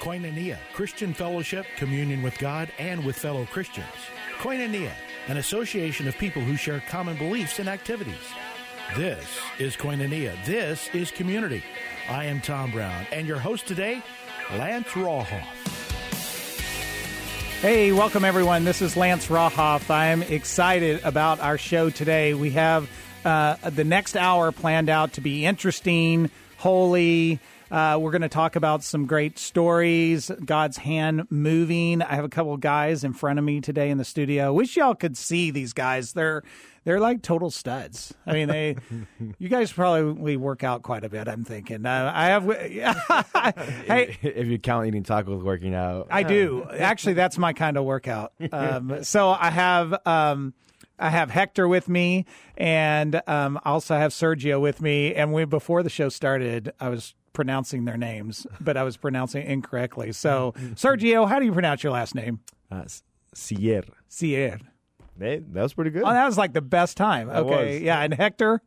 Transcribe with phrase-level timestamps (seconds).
[0.00, 3.86] Koinonia, Christian fellowship, communion with God and with fellow Christians.
[4.38, 4.92] Koinonia,
[5.26, 8.14] an association of people who share common beliefs and activities.
[8.96, 9.26] This
[9.58, 10.32] is Koinonia.
[10.44, 11.62] This is community.
[12.08, 14.02] I am Tom Brown, and your host today,
[14.52, 15.44] Lance Rauhoff.
[17.60, 18.64] Hey, welcome everyone.
[18.64, 19.90] This is Lance Rauhoff.
[19.90, 22.32] I'm excited about our show today.
[22.32, 22.88] We have
[23.24, 27.40] uh, the next hour planned out to be interesting, holy.
[27.70, 32.02] Uh, we're going to talk about some great stories, God's hand moving.
[32.02, 34.52] I have a couple guys in front of me today in the studio.
[34.52, 36.12] Wish y'all could see these guys.
[36.12, 36.42] They're
[36.84, 38.14] they're like total studs.
[38.26, 38.76] I mean, they
[39.38, 41.28] you guys probably work out quite a bit.
[41.28, 41.84] I'm thinking.
[41.84, 42.44] Uh, I have.
[43.86, 46.66] hey, if you count eating tacos, working out, I do.
[46.78, 48.32] Actually, that's my kind of workout.
[48.52, 49.94] Um, so I have.
[50.06, 50.54] Um,
[51.00, 52.24] I have Hector with me,
[52.56, 55.14] and um, I also have Sergio with me.
[55.14, 59.42] And we before the show started, I was pronouncing their names, but I was pronouncing
[59.42, 60.12] it incorrectly.
[60.12, 62.40] So, Sergio, how do you pronounce your last name?
[62.70, 62.84] Uh,
[63.34, 63.84] Sier.
[64.10, 64.60] Sier.
[65.18, 66.02] Hey, that was pretty good.
[66.04, 67.28] Oh, that was like the best time.
[67.28, 67.82] That okay, was.
[67.82, 68.00] yeah.
[68.00, 68.62] And Hector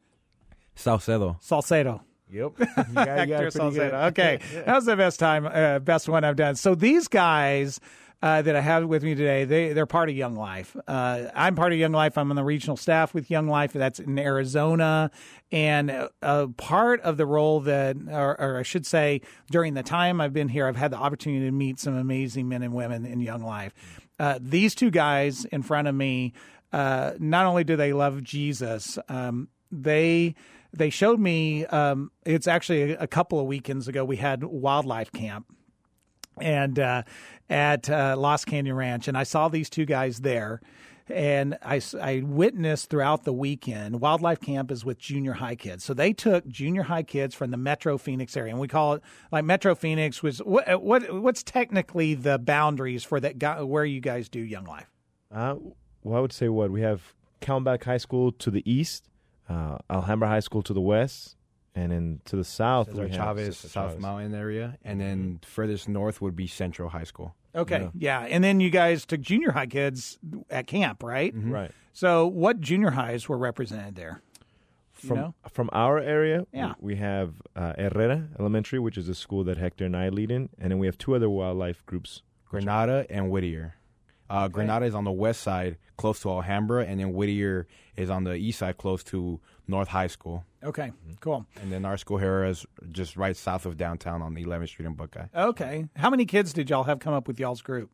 [0.76, 1.38] Salcedo.
[1.40, 2.04] Salcedo.
[2.32, 2.58] Yep.
[2.96, 4.08] Hector Salcedo.
[4.08, 6.56] Okay, that was the best time, uh, best one I've done.
[6.56, 7.80] So these guys.
[8.24, 10.78] Uh, that I have with me today, they they're part of Young Life.
[10.88, 12.20] Uh, I'm part of Young Life.
[12.20, 13.74] I'm on the regional staff with Young Life.
[13.74, 15.10] That's in Arizona,
[15.52, 19.82] and a, a part of the role that, or, or I should say, during the
[19.82, 23.08] time I've been here, I've had the opportunity to meet some amazing men and women
[23.08, 23.74] in Young Life.
[24.20, 26.34] Uh, these two guys in front of me,
[26.72, 30.36] uh, not only do they love Jesus, um, they
[30.74, 31.66] they showed me.
[31.66, 34.06] Um, it's actually a, a couple of weekends ago.
[34.06, 35.48] We had WyldLife camp
[36.42, 37.04] and uh,
[37.50, 40.62] at uh, Lost Canyon Ranch, and I saw these two guys there.
[41.10, 43.96] And I, I witnessed throughout the weekend.
[43.96, 47.58] WyldLife camp is with junior high kids, so they took junior high kids from the
[47.58, 52.14] Metro Phoenix area, and we call it like Metro Phoenix was what what what's technically
[52.14, 54.90] the boundaries for that where you guys do Young Life.
[55.34, 55.56] Uh,
[56.04, 59.10] well, I would say what we have Camelback High School to the east,
[59.50, 61.36] uh, Alhambra High School to the west,
[61.76, 64.00] and then to the south, Cesar we have Chavez, South Chavez.
[64.02, 67.36] Mountain area, and then furthest north would be Central High School.
[67.54, 68.22] Okay, yeah.
[68.22, 70.18] and then you guys took junior high kids
[70.50, 71.34] at camp, right?
[71.36, 71.72] Right.
[71.94, 74.22] So, what junior highs were represented there?
[75.02, 75.34] You From know?
[75.52, 76.74] from our area, Yeah.
[76.80, 80.50] we have uh, Herrera Elementary, which is a school that Hector and I lead in,
[80.60, 82.22] and then we have two other WyldLife groups.
[82.48, 83.76] Granada and Whittier.
[84.30, 87.68] Uh, Granada is on the west side, close to Alhambra, and then Whittier
[87.98, 90.46] is on the east side, close to North High School.
[90.64, 90.92] Okay,
[91.22, 91.46] cool.
[91.62, 94.94] And then our school here is just right south of downtown on 11th Street in
[94.94, 95.26] Buckeye.
[95.36, 97.90] Okay, how many kids did y'all have come up with y'all's group?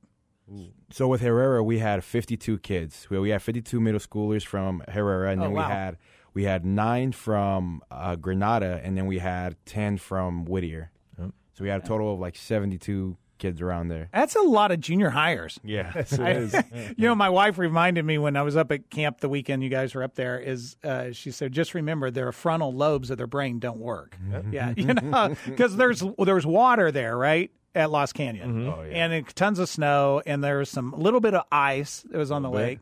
[0.91, 3.07] So with Herrera, we had 52 kids.
[3.09, 5.67] We, we had 52 middle schoolers from Herrera, and Oh, then wow.
[5.67, 5.97] we had
[6.33, 10.91] we had nine from uh, Granada, and then we had 10 from Whittier.
[11.19, 11.31] Yep.
[11.53, 14.09] So we had a total of like 72 kids around there.
[14.14, 15.59] That's a lot of junior hires.
[15.64, 15.92] Yeah.
[16.20, 16.64] I-
[16.98, 19.70] you know, my wife reminded me when I was up at camp the weekend you
[19.70, 20.40] guys were up there.
[20.40, 24.18] Is uh, she said, just remember their frontal lobes of their brain don't work.
[24.52, 27.52] Yeah, you know, because there's there's water there, right?
[27.76, 29.03] At Lost Canyon, Oh, yeah.
[29.03, 32.31] and it, tons of snow, and there was some little bit of ice that was
[32.31, 32.80] on the lake.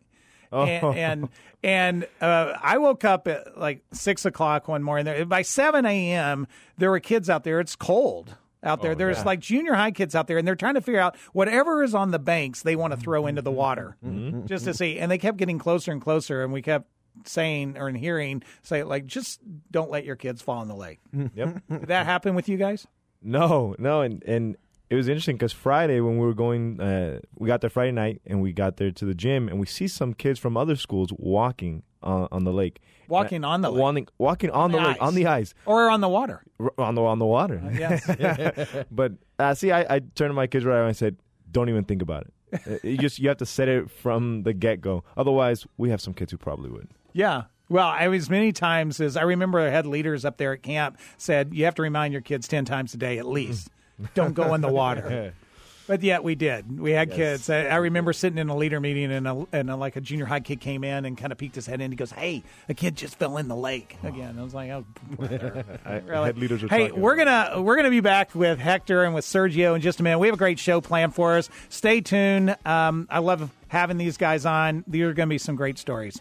[0.53, 1.29] And and,
[1.63, 5.03] and uh, I woke up at like six o'clock one morning.
[5.03, 7.59] There, by seven a.m., there were kids out there.
[7.59, 8.91] It's cold out there.
[8.91, 11.83] Oh, There's like junior high kids out there, and they're trying to figure out whatever
[11.83, 13.29] is on the banks they want to throw mm-hmm.
[13.29, 14.27] into the water mm-hmm.
[14.27, 14.45] Mm-hmm.
[14.47, 14.99] just to see.
[14.99, 16.87] And they kept getting closer and closer, and we kept
[17.23, 19.39] saying or hearing say like, just
[19.71, 20.99] don't let your kids fall in the lake.
[21.13, 21.61] Yep.
[21.69, 22.85] Did that happen with you guys?
[23.21, 24.57] No, no, and and
[24.89, 28.21] it was interesting because Friday when we were going, uh, we got there Friday night
[28.25, 31.09] and we got there to the gym and we see some kids from other schools
[31.17, 33.79] walking uh, on the lake, Walking on the lake.
[33.81, 35.01] walking, walking on, the the, lake, ice.
[35.07, 36.43] on the ice, Or on the water?
[36.59, 37.61] r- on the on the water.
[37.73, 38.85] Yes.
[38.91, 41.17] but uh, see, I, I turned to my kids right and I said,
[41.51, 42.61] "Don't even think about it.
[42.83, 45.03] Uh, you just you have to set it from the get go.
[45.17, 47.43] Otherwise, we have some kids who probably would." Yeah.
[47.69, 50.99] Well, I was many times as I remember I had leaders up there at camp
[51.17, 53.69] said you have to remind your kids 10 times a day at least.
[54.13, 55.33] Don't go in the water.
[55.87, 56.79] But yet we did.
[56.79, 57.47] We had kids.
[57.47, 60.25] I, I remember sitting in a leader meeting and, a, and a, like a junior
[60.25, 61.91] high kid came in and kind of peeked his head in.
[61.91, 64.83] He goes, "Hey, a kid just fell in the lake again." I was like, "Oh,
[65.11, 66.25] brother." I, Really?
[66.25, 69.25] head leaders are Hey, talking we're gonna we're gonna be back with Hector and with
[69.25, 70.17] Sergio in just a minute.
[70.17, 71.51] We have a great show planned for us.
[71.69, 72.55] Stay tuned.
[72.65, 74.83] Um, I love having these guys on.
[74.87, 76.19] These are going to be some great stories.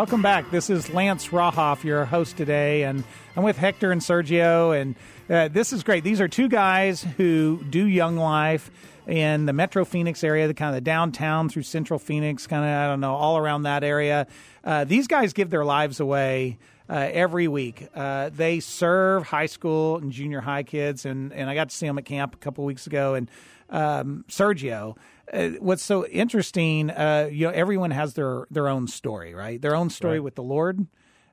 [0.00, 0.50] Welcome back.
[0.50, 3.04] This is Lance Rauhoff, your host today, and
[3.36, 4.74] I'm with Hector and Sergio.
[4.74, 4.94] And
[5.28, 6.04] uh, this is great.
[6.04, 8.70] These are two guys who do Young Life
[9.06, 12.70] in the Metro Phoenix area, the kind of the downtown through Central Phoenix, kind of
[12.70, 14.26] I don't know, all around that area.
[14.64, 16.58] Uh, these guys give their lives away.
[16.88, 17.86] Uh, every week.
[17.94, 21.86] Uh, they serve high school and junior high kids, and, and I got to see
[21.86, 23.14] them at camp a couple weeks ago.
[23.14, 23.30] And
[23.68, 24.96] um, Sergio,
[25.32, 29.60] uh, what's so interesting, uh, you know, everyone has their their own story, right?
[29.60, 30.24] Their own story Right.
[30.24, 30.86] with the Lord,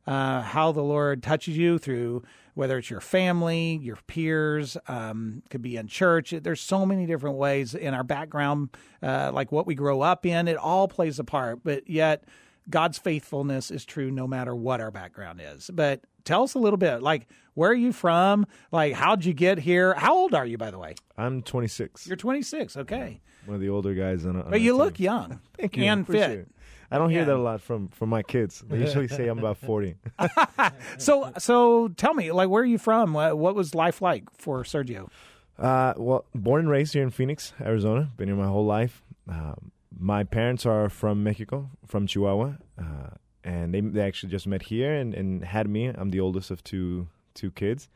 [0.06, 2.24] uh, how the Lord touches you through
[2.54, 6.34] whether it's your family, your peers, um, could be in church.
[6.42, 8.70] There's so many different ways in our background,
[9.04, 10.48] uh, like what we grow up in.
[10.48, 12.24] It all plays a part, but yet
[12.68, 15.70] God's faithfulness is true no matter what our background is.
[15.72, 18.48] But tell us a little bit, like where are you from?
[18.72, 19.94] Like how'd you get here?
[19.94, 20.96] How old are you, by the way?
[21.16, 22.08] I'm 26.
[22.08, 22.76] You're 26.
[22.76, 23.22] Okay.
[23.48, 24.36] One of the older guys on.
[24.42, 25.84] on But you our look young Thank you.
[25.86, 26.40] and Appreciate fit.
[26.40, 26.52] it.
[26.92, 27.26] I don't hear Yeah.
[27.26, 28.64] that a lot from from my kids.
[28.68, 29.96] They usually say I'm about 40.
[30.98, 33.14] So, so tell me, like, where are you from?
[33.14, 35.10] What, what was life like for Sergio?
[35.58, 38.10] Uh, well, born and raised here in Phoenix, Arizona.
[38.18, 39.02] Been here my whole life.
[39.28, 43.10] Um, my parents are from Mexico, from Chihuahua, uh,
[43.44, 45.88] and they they actually just met here and, and had me.
[45.88, 47.90] I'm the oldest of two two kids,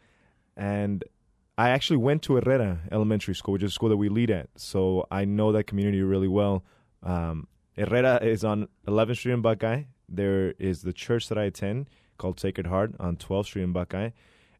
[0.57, 1.03] and
[1.61, 4.49] I actually went to Herrera Elementary School, which is a school that we lead at.
[4.55, 6.63] So I know that community really well.
[7.03, 7.47] Um,
[7.77, 9.83] Herrera is on 11th Street in Buckeye.
[10.09, 11.87] There is the church that I attend
[12.17, 14.09] called Sacred Heart on 12th Street in Buckeye,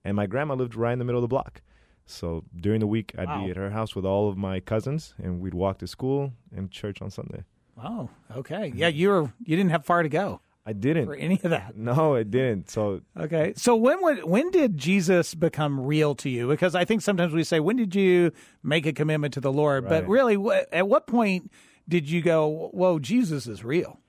[0.06, 1.64] and my grandma lived right in the middle of the block.
[2.06, 3.46] So during the week, I'd Wow.
[3.46, 6.70] be at her house with all of my cousins, and we'd walk to school and
[6.70, 7.46] church on Sunday.
[7.84, 8.72] Oh, okay.
[8.76, 11.06] Yeah, you were you didn't have far to go I didn't.
[11.06, 11.76] for any of that.
[11.76, 12.70] No, I didn't.
[12.70, 13.54] So Okay.
[13.56, 16.48] So when would, when did Jesus become real to you?
[16.48, 18.32] Because I think sometimes we say, when did you
[18.64, 19.90] make a commitment to the Lord?
[19.90, 20.38] But really,
[20.72, 21.52] at what point
[21.90, 24.00] did you go, whoa, Jesus is real?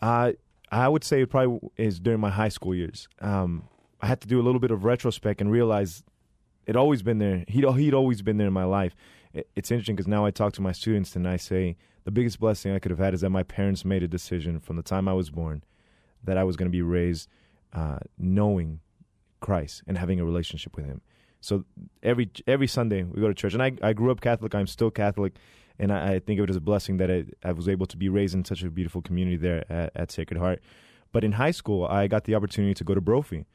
[0.00, 0.36] I
[0.70, 3.08] I would say it probably is during my high school years.
[3.20, 3.64] Um,
[4.00, 6.04] I had to do a little bit of retrospect and realize
[6.66, 7.44] it always been there.
[7.48, 8.94] He'd he'd always been there in my life.
[9.32, 12.38] It, it's interesting because now I talk to my students and I say the biggest
[12.38, 15.08] blessing I could have had is that my parents made a decision from the time
[15.08, 15.62] I was born
[16.24, 17.28] that I was going to be raised
[17.72, 18.80] uh, knowing
[19.40, 21.00] Christ and having a relationship with Him.
[21.40, 21.64] So
[22.02, 24.54] every every Sunday we go to church, and I I grew up Catholic.
[24.54, 25.34] I'm still Catholic,
[25.78, 28.08] and I, I think it as a blessing that I, I was able to be
[28.08, 30.60] raised in such a beautiful community there at, at Sacred Heart.
[31.12, 33.46] But in high school, I got the opportunity to go to Brophy,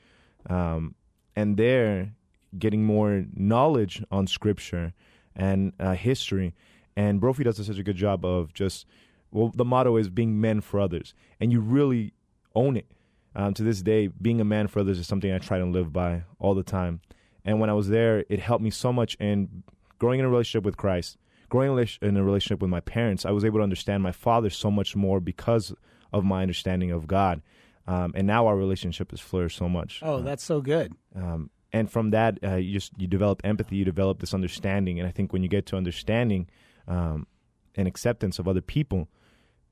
[0.49, 0.95] um,
[1.35, 2.13] and there
[2.57, 4.93] getting more knowledge on Scripture
[5.35, 6.53] and uh, history.
[6.95, 8.85] And Brophy does such a good job of just
[9.31, 12.13] well, the motto is being men for others, and you really
[12.55, 12.87] own it.
[13.35, 15.91] Um, to this day, being a man for others is something I try to live
[15.91, 17.01] by all the time.
[17.43, 19.63] And when I was there, it helped me so much And
[19.99, 21.17] growing in a relationship with Christ,
[21.49, 23.25] growing in a relationship with my parents.
[23.25, 25.73] I was able to understand my father so much more because
[26.11, 27.41] of my understanding of God.
[27.87, 29.99] Um, and now our relationship has flourished so much.
[30.03, 30.93] Oh, that's so good.
[31.15, 34.99] Um, and from that, uh, you just you develop empathy, you develop this understanding.
[34.99, 36.47] And I think when you get to understanding
[36.87, 37.27] um,
[37.75, 39.07] and acceptance of other people,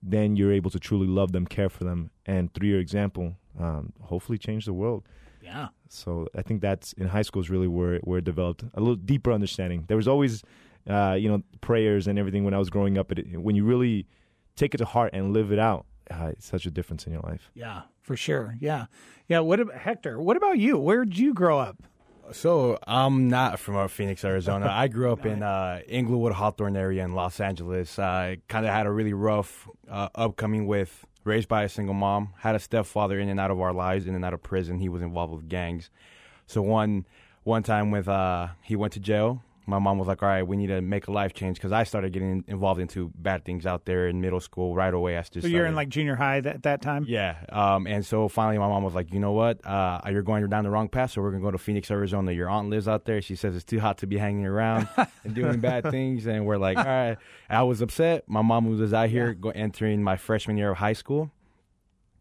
[0.02, 3.94] then you're able to truly love them, care for them, and through your example, um,
[4.02, 5.04] hopefully change the world.
[5.42, 5.70] Yeah.
[5.90, 8.96] So I think that's in high school is really where where it developed a little
[8.96, 9.86] deeper understanding.
[9.88, 10.44] There was always,
[10.88, 13.12] uh, you know, prayers and everything when I was growing up.
[13.12, 14.08] It, when you really
[14.56, 17.22] take it to heart and live it out, uh, it's such a difference in your
[17.22, 17.50] life.
[17.54, 18.56] Yeah, for sure.
[18.60, 18.86] Yeah.
[19.28, 19.40] Yeah.
[19.40, 20.22] What about Hector?
[20.22, 20.78] What about you?
[20.78, 21.82] Where did you grow up?
[22.34, 24.68] So I'm not from uh, Phoenix, Arizona.
[24.70, 28.00] I grew up in uh, Inglewood, Hawthorne area in Los Angeles.
[28.00, 32.34] I kind of had a really rough uh, upcoming with raised by a single mom.
[32.40, 34.80] Had a stepfather in and out of our lives, in and out of prison.
[34.80, 35.90] He was involved with gangs.
[36.48, 37.06] So one
[37.44, 39.44] one time with uh, he went to jail.
[39.68, 41.84] My mom was like, "All right, we need to make a life change," because I
[41.84, 45.18] started getting involved into bad things out there in middle school right away.
[45.18, 47.06] I just So you're in like junior high at that time?
[47.08, 47.36] yeah.
[47.50, 49.66] Um, and so finally, my mom was like, you know what?
[49.66, 52.32] Uh, you're going down the wrong path, so we're going to go to Phoenix, Arizona.
[52.32, 53.22] Your aunt lives out there.
[53.22, 54.88] She says it's too hot to be hanging around
[55.24, 56.26] and doing bad things.
[56.26, 57.18] And we're like, all right.
[57.50, 58.28] I was upset.
[58.28, 61.32] My mom was out here go, entering my freshman year of high school.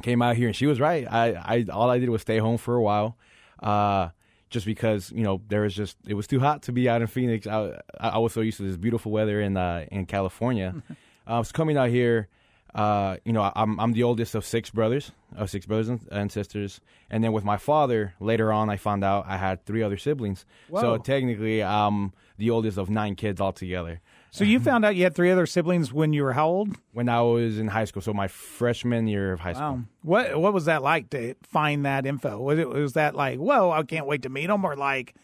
[0.02, 1.06] Came out here, and she was right.
[1.10, 3.16] I, I all I did was stay home for a while.
[3.62, 4.08] Uh,
[4.50, 7.06] just because you know there was just it was too hot to be out in
[7.06, 7.46] Phoenix.
[7.46, 10.74] I, I was so used to this beautiful weather in uh, in California.
[11.26, 12.28] uh, so coming out here,
[12.74, 16.30] uh, you know, I'm I'm the oldest of six brothers, of six brothers and, and
[16.30, 19.96] sisters, and then with my father, later on, I found out I had three other
[19.96, 20.44] siblings.
[20.68, 20.80] Whoa.
[20.80, 24.00] So technically, I'm the oldest of nine kids altogether.
[24.32, 26.76] So you found out you had three other siblings when you were how old?
[26.92, 29.64] When I was in high school, so my freshman year of high school.
[29.72, 29.80] Wow.
[30.02, 32.38] What what was that like to find that info?
[32.38, 35.14] Was it was that like, whoa, I can't wait to meet them, or like,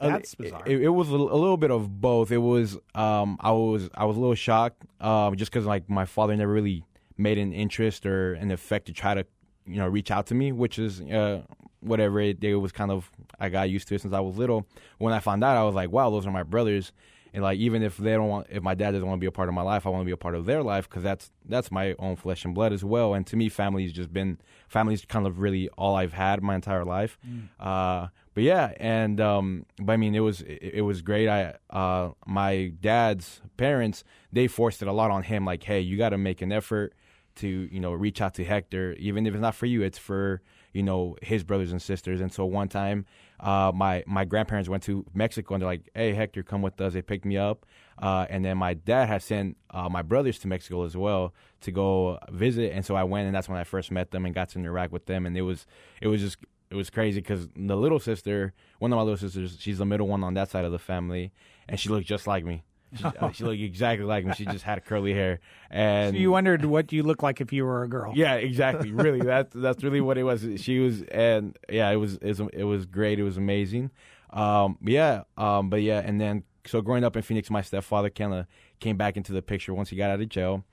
[0.00, 0.62] that's Uh, bizarre?
[0.66, 2.30] It, it was a, a little bit of both.
[2.30, 6.04] It was um, I was I was a little shocked um, just because like my
[6.04, 6.84] father never really
[7.18, 9.26] made an interest or an effect to try to
[9.66, 11.42] you know reach out to me, which is uh,
[11.80, 14.66] whatever it, it was kind of I got used to it since I was little.
[14.98, 16.92] When I found out, I was like, wow, those are my brothers.
[17.34, 19.32] And like even if they don't want, if my dad doesn't want to be a
[19.32, 21.30] part of my life, I want to be a part of their life because that's
[21.46, 23.14] that's my own flesh and blood as well.
[23.14, 26.84] And to me, family's just been family's kind of really all I've had my entire
[26.84, 27.18] life.
[27.26, 27.48] Mm.
[27.58, 31.28] Uh, but yeah, and um, but I mean, it was it, it was great.
[31.28, 35.44] I uh, my dad's parents they forced it a lot on him.
[35.44, 36.94] Like, hey, you got to make an effort
[37.36, 40.42] to you know reach out to Hector, even if it's not for you, it's for
[40.72, 42.20] you know his brothers and sisters.
[42.20, 43.06] And so one time,
[43.42, 46.92] uh, my my grandparents went to Mexico and they're like, "Hey, Hector, come with us."
[46.92, 47.66] They picked me up,
[47.98, 51.72] uh, and then my dad had sent uh, my brothers to Mexico as well to
[51.72, 52.72] go visit.
[52.72, 54.92] And so I went, and that's when I first met them and got to interact
[54.92, 55.26] with them.
[55.26, 55.66] And it was
[56.00, 56.36] it was just
[56.70, 60.06] it was crazy because the little sister, one of my little sisters, she's the middle
[60.06, 61.32] one on that side of the family,
[61.68, 62.62] and she looked just like me.
[62.94, 64.34] She, uh, she, looked exactly like me.
[64.34, 67.64] She just had curly hair, and so you wondered what you look like if you
[67.64, 68.12] were a girl.
[68.14, 68.92] Yeah, exactly.
[68.92, 70.46] Really, that's that's really what it was.
[70.56, 73.18] She was, and yeah, it was it was, it was great.
[73.18, 73.90] It was amazing.
[74.30, 78.34] Um, yeah, um, but yeah, and then so growing up in Phoenix, my stepfather kind
[78.34, 78.46] of
[78.80, 80.64] came back into the picture once he got out of jail.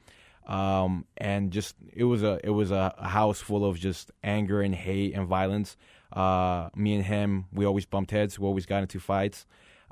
[0.48, 4.74] Um, and just it was a it was a house full of just anger and
[4.74, 5.78] hate and violence.
[6.12, 8.40] Uh, me and him, we always bumped heads.
[8.40, 9.46] We always got into fights,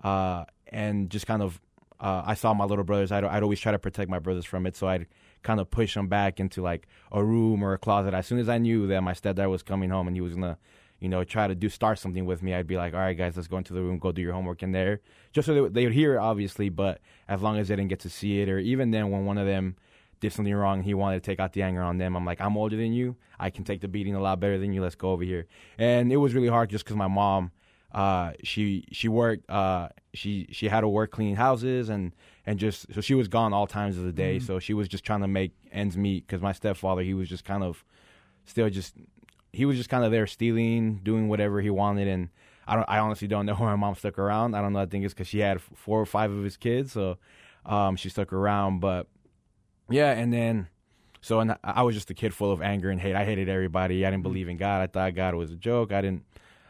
[0.03, 1.61] uh, and just kind of
[1.99, 3.11] uh, I saw my little brothers.
[3.11, 5.07] I'd, I'd always try to protect my brothers from it, so I'd
[5.43, 8.13] kind of push them back into like a room or a closet.
[8.13, 10.57] As soon as I knew that my stepdad was coming home and he was gonna,
[10.99, 13.35] you know, try to do start something with me, I'd be like, "All right, guys,
[13.35, 15.01] let's go into the room, go do your homework in there,"
[15.31, 16.69] just so they, they would hear it, obviously.
[16.69, 19.37] But as long as they didn't get to see it, or even then, when one
[19.37, 19.75] of them
[20.19, 22.15] did something wrong, he wanted to take out the anger on them.
[22.15, 23.15] I'm like, I'm older than you.
[23.39, 24.81] I can take the beating a lot better than you.
[24.81, 25.45] Let's go over here.
[25.77, 27.51] And it was really hard just because my mom
[27.91, 32.13] uh, she she worked uh, she she had to work cleaning houses and
[32.45, 34.37] and just so she was gone all times of the day.
[34.37, 34.45] Mm-hmm.
[34.45, 37.45] So she was just trying to make ends meet because my stepfather he was just
[37.45, 37.83] kind of
[38.45, 38.95] still just
[39.53, 42.29] he was just kind of there stealing, doing whatever he wanted, and
[42.67, 44.55] I don't I honestly don't know why my mom stuck around.
[44.55, 44.79] I don't know.
[44.79, 47.17] I think it's because she had four or five of his kids, so
[47.65, 48.79] um, she stuck around.
[48.79, 49.07] But
[49.89, 50.67] yeah, and then.
[51.19, 53.15] So and I was just a kid full of anger and hate.
[53.15, 54.05] I hated everybody.
[54.05, 54.29] I didn't mm-hmm.
[54.29, 54.81] believe in God.
[54.81, 55.91] I thought God was a joke.
[55.91, 56.23] I didn't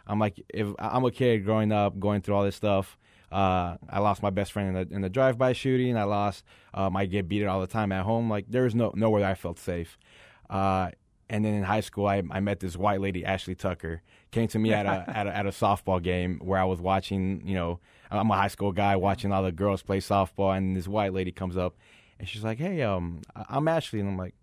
[0.08, 2.98] I'm like, if I'm a kid growing up, going through all this stuff.
[3.30, 5.98] Uh, I lost my best friend in the in the drive-by shooting.
[5.98, 6.46] I lost.
[6.74, 8.30] Um, I get beaten all the time at home.
[8.30, 9.98] Like there was no nowhere I felt safe.
[10.50, 10.92] Uh,
[11.30, 14.60] and then in high school, I, I met this white lady, Ashley Tucker, came to
[14.60, 17.42] me at a, at a at a softball game where I was watching.
[17.46, 20.88] You know, I'm a high school guy watching all the girls play softball, and this
[20.88, 21.76] white lady comes up,
[22.20, 24.36] and she's like, "Hey, um, I'm Ashley," and I'm like,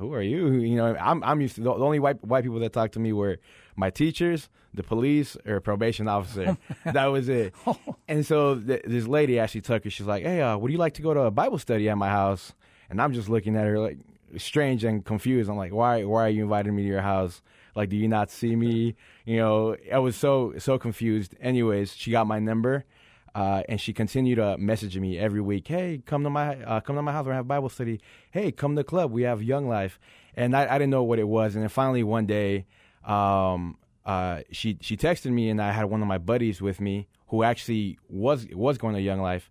[0.00, 0.52] who are you?
[0.54, 3.12] You know, I'm I'm used to the, only white white people that talked to me
[3.12, 3.38] were
[3.76, 6.56] my teachers, the police, or a probation officer.
[6.84, 7.54] that was it.
[8.08, 9.90] And so th- this lady actually took her.
[9.90, 12.08] She's like, "Hey, uh, would you like to go to a Bible study at my
[12.08, 12.54] house?"
[12.88, 13.98] And I'm just looking at her like
[14.36, 15.48] strange and confused.
[15.48, 16.02] I'm like, "Why?
[16.04, 17.42] Why are you inviting me to your house?
[17.76, 21.36] Like, do you not see me?" You know, I was so so confused.
[21.40, 22.84] Anyways, she got my number
[23.34, 25.68] uh, and she continued to message me every week.
[25.68, 27.26] Hey, come to my uh, come to my house.
[27.26, 28.00] We have Bible study.
[28.30, 29.12] Hey, come to the club.
[29.12, 29.98] We have Young Life.
[30.34, 31.54] And I, I didn't know what it was.
[31.54, 32.66] And then finally one day,
[33.04, 37.08] um, uh, she she texted me, and I had one of my buddies with me
[37.28, 39.50] who actually was was going to Young Life.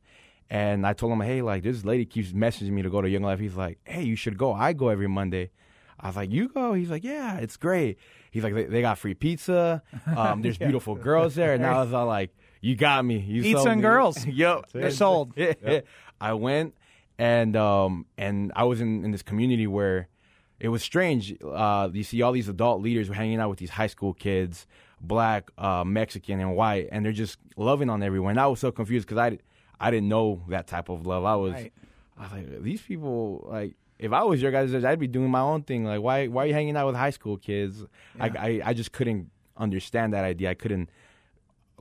[0.50, 3.21] And I told him, hey, like this lady keeps messaging me to go to Young
[3.24, 3.39] Life.
[3.39, 4.51] He's like, hey, you should go.
[4.51, 5.51] I go every Monday.
[6.00, 6.74] I was like, you go?
[6.74, 7.98] He's like, yeah, it's great.
[8.31, 9.83] He's like, they, they got free pizza.
[10.05, 10.67] Um, there's yeah.
[10.67, 11.53] beautiful girls there.
[11.53, 12.31] And I was all like,
[12.62, 13.20] you got me.
[13.20, 13.82] You Pizza and me.
[13.82, 14.25] girls.
[14.28, 15.34] yep, they're sold.
[15.38, 15.86] yep.
[16.20, 16.75] I went
[17.18, 20.08] and um and I was in in this community where
[20.60, 21.36] it was strange.
[21.44, 24.68] Uh, you see all these adult leaders were hanging out with these high school kids,
[25.00, 28.32] black, uh, Mexican, and white, and they're just loving on everyone.
[28.32, 29.38] And I was so confused because I
[29.80, 31.24] I didn't know that type of love.
[31.24, 31.74] I was right.
[32.18, 35.42] I was like these people like if I was your guys, I'd be doing my
[35.42, 35.84] own thing.
[35.84, 37.86] Like, why why are you hanging out with high school kids?
[38.18, 38.24] Yeah.
[38.24, 40.50] I, I, I just couldn't understand that idea.
[40.50, 40.89] I couldn't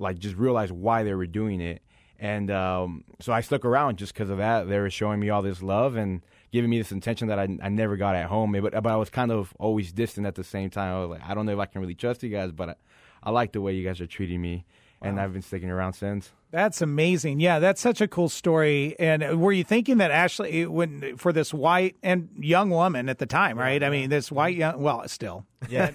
[0.00, 1.82] like just realize why they were doing it.
[2.18, 4.68] And um, so I stuck around just because of that.
[4.68, 7.68] They were showing me all this love and giving me this intention that I, I
[7.68, 8.52] never got at home.
[8.52, 10.94] But but I was kind of always distant at the same time.
[10.94, 12.74] I was like, I don't know if I can really trust you guys, but I,
[13.22, 14.64] I like the way you guys are treating me,
[15.00, 15.08] wow.
[15.08, 16.32] and I've been sticking around since.
[16.50, 17.40] That's amazing.
[17.40, 18.96] Yeah, that's such a cool story.
[18.98, 23.26] And were you thinking that Ashley, when for this white and young woman at the
[23.26, 23.82] time, right?
[23.82, 25.90] I mean, this white young, well, still, yeah.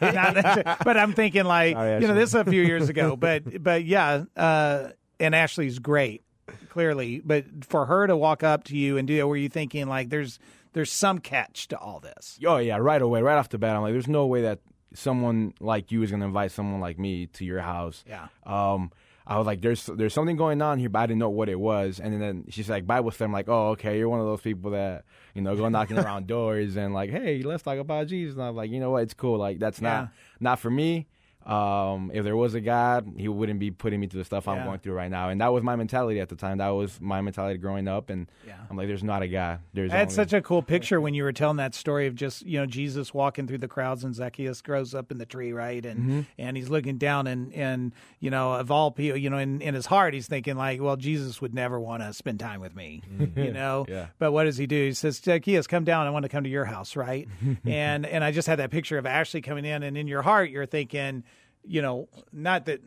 [0.00, 3.16] uh, not, but I'm thinking like, Sorry, you know, this is a few years ago.
[3.28, 6.22] But but yeah, uh, and Ashley's great,
[6.70, 7.20] clearly.
[7.22, 10.08] But for her to walk up to you and do it, were you thinking like,
[10.08, 10.38] there's
[10.72, 12.38] there's some catch to all this?
[12.46, 14.60] Oh yeah, right away, right off the bat, I'm like, there's no way that
[14.94, 18.04] someone like you is going to invite someone like me to your house.
[18.08, 18.28] Yeah.
[18.44, 18.90] Um,
[19.26, 21.60] I was like, "There's there's something going on here," but I didn't know what it
[21.60, 22.00] was.
[22.00, 23.98] And then she's like, "Bible study." I'm like, "Oh, okay.
[23.98, 25.04] You're one of those people that
[25.34, 28.56] you know go knocking around doors and like, hey, let's talk about Jesus." And I'm
[28.56, 29.02] like, "You know what?
[29.02, 29.38] It's cool.
[29.38, 31.06] Like that's not not for me."
[31.48, 34.64] Um, if there was a God, He wouldn't be putting me through the stuff I'm
[34.64, 35.30] going through right now.
[35.30, 36.58] And that was my mentality at the time.
[36.58, 38.10] That was my mentality growing up.
[38.10, 38.54] And Yeah.
[38.70, 39.60] I'm like, "There's not a God.
[39.72, 42.44] There's had only- such a cool picture when you were telling that story of just
[42.44, 45.84] you know Jesus walking through the crowds and Zacchaeus grows up in the tree, right?
[45.86, 46.20] And Mm-hmm.
[46.38, 49.74] and he's looking down and and you know of all people, you know, in, in
[49.74, 53.02] his heart he's thinking like, well, Jesus would never want to spend time with me,
[53.36, 53.84] you know.
[53.86, 53.92] Mm-hmm.
[53.98, 54.06] Yeah.
[54.18, 54.76] But what does he do?
[54.86, 56.06] He says, Zacchaeus, come down.
[56.06, 57.26] I want to come to your house, right?
[57.64, 60.50] and and I just had that picture of Ashley coming in, and in your heart
[60.50, 61.24] you're thinking.
[61.68, 62.80] You know, not that.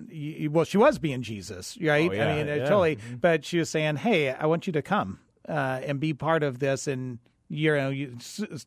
[0.51, 2.09] Well, she was being Jesus, right?
[2.09, 2.65] Oh, yeah, I mean, uh, yeah.
[2.65, 2.97] totally.
[3.19, 6.59] But she was saying, "Hey, I want you to come uh, and be part of
[6.59, 8.17] this." And you know, you,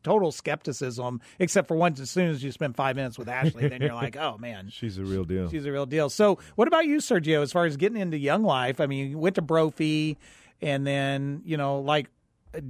[0.02, 3.80] total skepticism, except for once as soon as you spend five minutes with Ashley, then
[3.80, 5.50] you're like, "Oh man, She's a real deal.
[5.50, 7.42] she's a real deal." So, what about you, Sergio?
[7.42, 10.18] As far as getting into young life, I mean, you went to Brophy,
[10.60, 12.10] and then you know, like,
[12.54, 12.60] uh,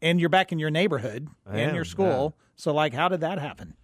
[0.00, 2.34] and you're back in your neighborhood I and am, your school.
[2.56, 3.74] So, like, how did that happen?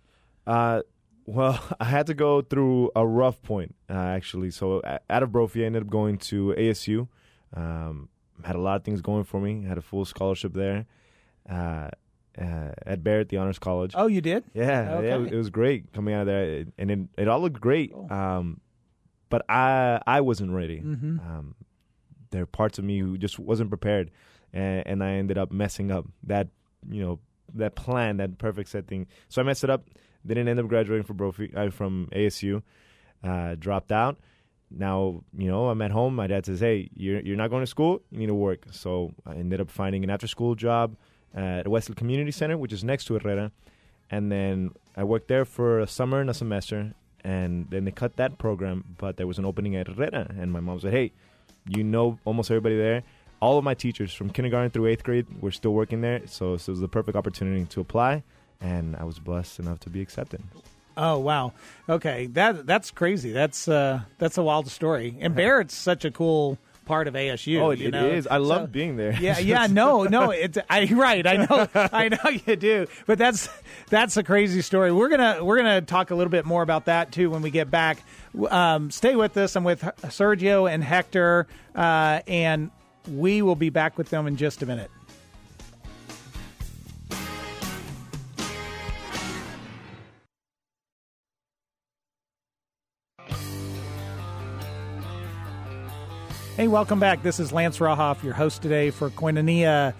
[0.46, 0.80] Uh,
[1.26, 4.50] well, I had to go through a rough point uh, actually.
[4.50, 7.08] So out of Brophy, I ended up going to ASU.
[7.54, 8.08] Um,
[8.42, 9.62] had a lot of things going for me.
[9.62, 10.86] Had a full scholarship there
[11.48, 11.90] uh,
[12.40, 13.92] uh, at Barrett, the Honors College.
[13.94, 14.44] Oh, you did?
[14.54, 17.40] Yeah, yeah, it, was, it was great coming out of there, and it, it all
[17.40, 17.92] looked great.
[18.10, 18.60] Um,
[19.28, 20.80] but I I wasn't ready.
[20.80, 21.18] Mm-hmm.
[21.20, 21.54] Um,
[22.30, 24.10] there are parts of me who just wasn't prepared,
[24.52, 26.48] and, and I ended up messing up that
[26.88, 27.20] you know
[27.54, 29.06] that plan, that perfect setting.
[29.28, 29.88] So I messed it up.
[30.26, 32.62] Didn't end up graduating from Brophy, uh, from ASU.
[33.22, 34.18] Uh, dropped out.
[34.70, 36.14] Now you know I'm at home.
[36.14, 38.02] My dad says, "Hey, you're you're not going to school.
[38.10, 40.96] You need to work." So I ended up finding an after school job
[41.34, 43.52] at Westfield Community Center, which is next to Herrera,
[44.10, 46.94] and then I worked there for a summer and a semester.
[47.26, 50.60] And then they cut that program, but there was an opening at Herrera, and my
[50.60, 51.12] mom said, "Hey,
[51.68, 53.02] you know almost everybody there.
[53.40, 56.70] All of my teachers from kindergarten through eighth grade were still working there, so, so
[56.70, 58.22] it was the perfect opportunity to apply,
[58.64, 60.42] and I was blessed enough to be accepted.
[60.96, 61.52] Oh wow.
[61.88, 62.26] Okay.
[62.26, 63.32] That that's crazy.
[63.32, 65.16] That's uh that's a wild story.
[65.20, 67.60] And Barrett's such a cool part of ASU.
[67.60, 68.06] oh, it, you it know?
[68.06, 68.26] is.
[68.26, 69.12] I love So- being there.
[69.18, 71.26] Yeah, yeah, no, no, it's I right.
[71.26, 73.48] I know, I know you do, but that's
[73.90, 74.92] that's a crazy story.
[74.92, 77.70] We're gonna we're gonna talk a little bit more about that too when we get
[77.70, 77.98] back.
[78.48, 79.56] Um, stay with us.
[79.56, 82.70] I'm with Sergio and Hector, uh, and
[83.10, 84.90] we will be back with them in just a minute.
[96.56, 97.24] Hey, welcome back.
[97.24, 99.92] This is Lance Rauhoff, your host today for Koinonia,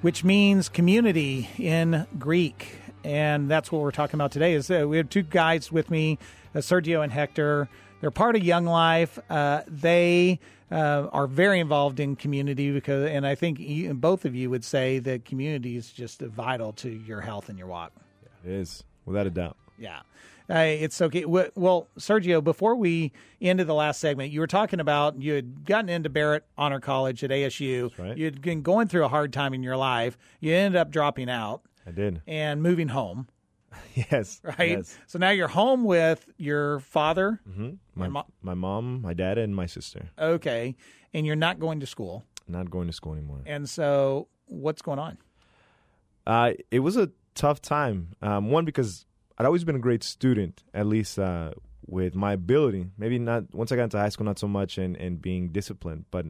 [0.00, 2.76] which means community in Greek.
[3.04, 4.54] And that's what we're talking about today.
[4.54, 6.18] Is uh, we have two guys with me,
[6.54, 7.68] uh, Sergio and Hector.
[8.00, 9.18] They're part of Young Life.
[9.28, 10.40] Uh, they
[10.72, 14.64] uh, are very involved in community because, and I think you, both of you would
[14.64, 17.92] say that community is just vital to your health and your walk.
[18.46, 19.58] It is, without a doubt.
[19.78, 20.00] Yeah.
[20.50, 21.24] Uh, it's okay.
[21.26, 25.90] Well, Sergio, before we ended the last segment, you were talking about you had gotten
[25.90, 27.90] into Barrett Honor College at ASU.
[27.98, 28.16] right.
[28.16, 30.16] You'd been going through a hard time in your life.
[30.40, 32.22] You ended up dropping out I did.
[32.26, 33.28] and moving home,
[33.94, 34.40] Yes.
[34.42, 34.78] right?
[34.78, 34.96] Yes.
[35.06, 37.40] So now you're home with your father.
[37.44, 40.08] hmm My, mo- my mom, my dad, and my sister.
[40.18, 40.76] Okay.
[41.12, 42.24] And you're not going to school.
[42.48, 43.40] Not going to school anymore.
[43.44, 45.18] And so what's going on?
[46.26, 48.08] Uh, it was a tough time.
[48.22, 49.04] Um, one because
[49.38, 51.52] I'd always been a great student, at least uh,
[51.86, 52.86] with my ability.
[52.98, 56.06] Maybe not once I got into high school, not so much, and, and being disciplined,
[56.10, 56.26] but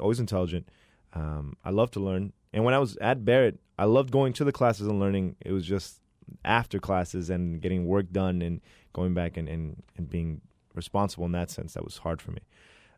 [0.00, 0.68] always intelligent.
[1.12, 4.44] Um, I love to learn, and when I was at Barrett, I loved going to
[4.44, 5.36] the classes and learning.
[5.40, 6.00] It was just
[6.44, 8.60] after classes and getting work done and
[8.92, 10.40] going back and, and, and being
[10.74, 11.74] responsible in that sense.
[11.74, 12.40] That was hard for me.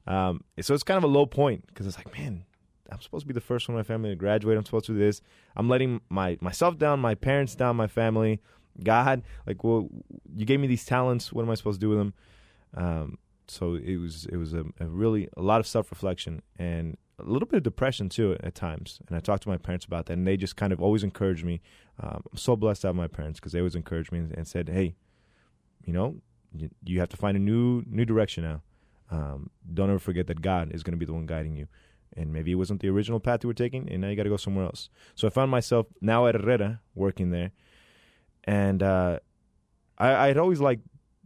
[0.06, 2.44] Um, so it's kind of a low point because it's like, man,
[2.90, 4.58] I'm supposed to be the first one in my family to graduate.
[4.58, 5.22] I'm supposed to do this.
[5.56, 8.40] I'm letting my myself down, my parents down, my family,
[8.82, 9.22] God.
[9.46, 9.88] Like, well,
[10.34, 11.32] you gave me these talents.
[11.32, 12.14] What am I supposed to do with them?
[12.76, 16.96] Um, so it was it was a, a really a lot of self reflection and
[17.18, 19.00] a little bit of depression too at times.
[19.06, 21.44] And I talked to my parents about that, and they just kind of always encouraged
[21.44, 21.60] me.
[22.02, 24.48] Um, I'm so blessed to have my parents because they always encouraged me and, and
[24.48, 24.96] said, "Hey,
[25.84, 26.16] you know,
[26.52, 28.62] you, you have to find a new new direction now.
[29.10, 31.68] Um, don't ever forget that God is going to be the one guiding you."
[32.16, 34.28] and maybe it wasn't the original path you were taking, and now you got to
[34.28, 34.88] go somewhere else.
[35.14, 37.50] So I found myself now at Herrera working there,
[38.44, 39.18] and uh,
[39.98, 40.82] I, I'd always liked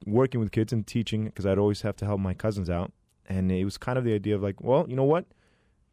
[0.07, 2.93] working with kids and teaching because I'd always have to help my cousins out,
[3.29, 5.27] and it was kind of the idea of like, well, you know what,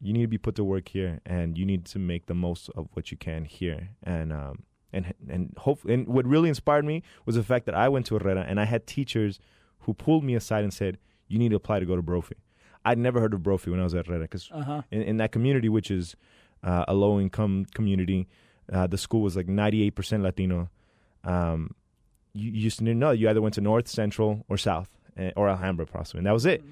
[0.00, 2.70] you need to be put to work here, and you need to make the most
[2.76, 4.62] of what you can here, and um,
[4.92, 5.84] and and hope.
[5.84, 8.64] And what really inspired me was the fact that I went to Herrera and I
[8.64, 9.38] had teachers
[9.80, 12.36] who pulled me aside and said, "You need to apply to go to Brophy."
[12.84, 14.82] I'd never heard of Brophy when I was at Herrera because Uh-huh.
[14.92, 16.14] in, in that community, which is
[16.62, 18.28] uh, a low income community,
[18.72, 20.70] uh, the school was like 98% Latino.
[21.26, 21.74] Um,
[22.32, 23.10] you, you just didn't know.
[23.10, 26.20] You either went to North, Central, or South, eh, or Alhambra, possibly.
[26.20, 26.62] And that was it.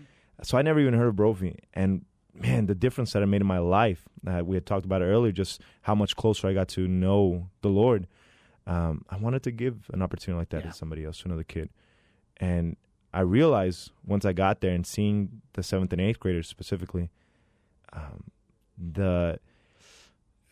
[0.42, 1.58] So I never even heard of Brophy.
[1.74, 5.02] And man, the difference that it made in my life, uh, we had talked about
[5.02, 8.06] it earlier, just how much closer I got to know the Lord.
[8.66, 10.70] Um, I wanted to give an opportunity like that Yeah.
[10.70, 11.68] to somebody else, to another kid.
[12.38, 12.76] And
[13.12, 17.10] I realized once I got there and seeing the seventh and eighth graders specifically,
[17.92, 18.24] um,
[18.76, 19.38] the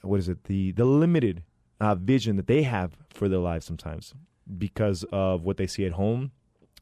[0.02, 1.42] what is it the the limited
[1.82, 4.14] uh, vision that they have for their lives sometimes
[4.56, 6.30] because of what they see at home.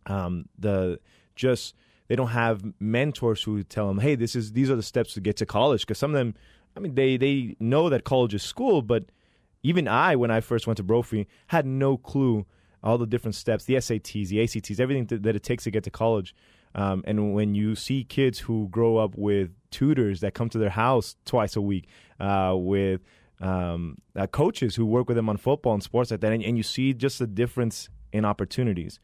[0.06, 1.00] Um, the
[1.34, 1.74] just
[2.08, 5.20] they don't have mentors who tell them, "Hey, this is these are the steps to
[5.20, 6.34] get to college." Because some of them,
[6.76, 9.04] I mean, they they know that college is school, but
[9.62, 12.44] even I, when I first went to Brophy, had no clue
[12.82, 15.84] all the different steps, the SATs, the ACTs, everything that, that it takes to get
[15.84, 16.34] to college.
[16.74, 20.70] Um, and when you see kids who grow up with tutors that come to their
[20.70, 21.88] house twice a week,
[22.20, 23.00] uh, with
[23.40, 26.57] um, uh, coaches who work with them on football and sports like that, and, and
[26.57, 29.00] you see just the difference in opportunities,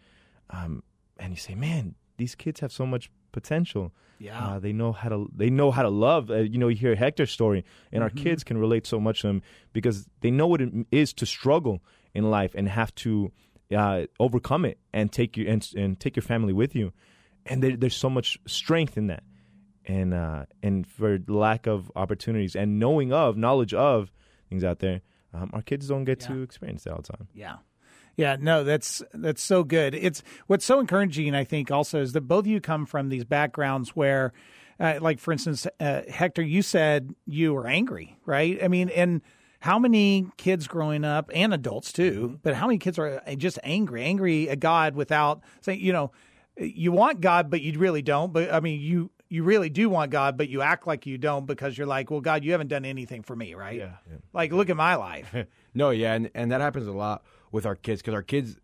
[0.51, 0.83] um,
[1.19, 4.43] and you say, "Man, these kids have so much potential." Yeah.
[4.43, 6.31] Uh, they know how to they know how to love.
[6.31, 8.25] Uh, you know, you hear Hector's story, and our Mm-hmm.
[8.25, 11.83] kids can relate so much to him because they know what it is to struggle
[12.15, 13.31] in life and have to
[13.75, 16.93] uh, overcome it and take you and, and take your family with you.
[17.45, 19.23] And there, there's so much strength in that,
[19.85, 24.11] and uh, and for lack of opportunities and knowing of knowledge of
[24.49, 25.03] things out there,
[25.35, 27.29] um, our kids don't get to experience that all the time.
[27.35, 27.57] Yeah.
[28.17, 29.95] Yeah, no, that's that's so good.
[29.95, 33.25] It's what's so encouraging, I think, also is that both of you come from these
[33.25, 34.33] backgrounds where,
[34.81, 38.63] uh, like for instance, uh, Hector, you said you were angry, right?
[38.65, 39.21] I mean, and
[39.61, 44.03] how many kids growing up and adults too, but how many kids are just angry,
[44.03, 46.11] angry at God without saying, you know,
[46.57, 48.33] you want God, but you really don't.
[48.33, 51.47] But I mean, you you really do want God, but you act like you don't
[51.47, 53.79] because you're like, well, God, you haven't done anything for me, right?
[53.79, 53.97] Yeah.
[54.33, 55.35] Like, look at my life.
[55.75, 58.57] No, yeah, and, and that happens a lot with our kids because our kids,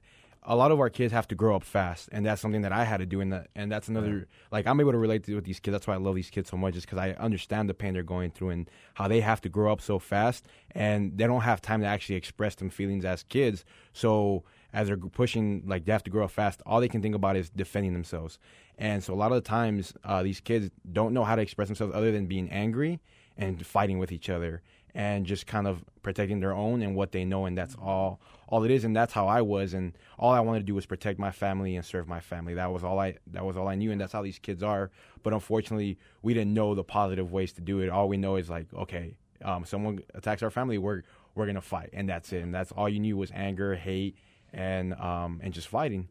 [0.44, 2.84] a lot of our kids have to grow up fast, and that's something that I
[2.84, 5.44] had to do, and that and that's another like I'm able to relate to with
[5.44, 5.72] these kids.
[5.74, 8.02] That's why I love these kids so much, is because I understand the pain they're
[8.02, 11.60] going through and how they have to grow up so fast, and they don't have
[11.60, 13.66] time to actually express them feelings as kids.
[13.92, 17.14] So as they're pushing, like they have to grow up fast, all they can think
[17.14, 18.38] about is defending themselves,
[18.78, 21.68] and so a lot of the times uh, these kids don't know how to express
[21.68, 23.00] themselves other than being angry
[23.36, 24.62] and fighting with each other
[24.94, 28.64] and just kind of protecting their own and what they know and that's all all
[28.64, 31.18] it is and that's how I was and all I wanted to do was protect
[31.18, 32.54] my family and serve my family.
[32.54, 34.90] That was all I that was all I knew and that's how these kids are.
[35.22, 37.88] But unfortunately we didn't know the positive ways to do it.
[37.88, 41.02] All we know is like okay um, someone attacks our family we're
[41.34, 42.42] we're gonna fight and that's it.
[42.42, 44.16] And that's all you knew was anger hate
[44.52, 46.08] and um and just fighting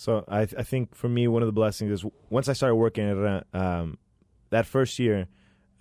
[0.00, 3.04] So I, I think for me, one of the blessings is once I started working
[3.04, 3.98] at Herrera, um,
[4.48, 5.28] that first year,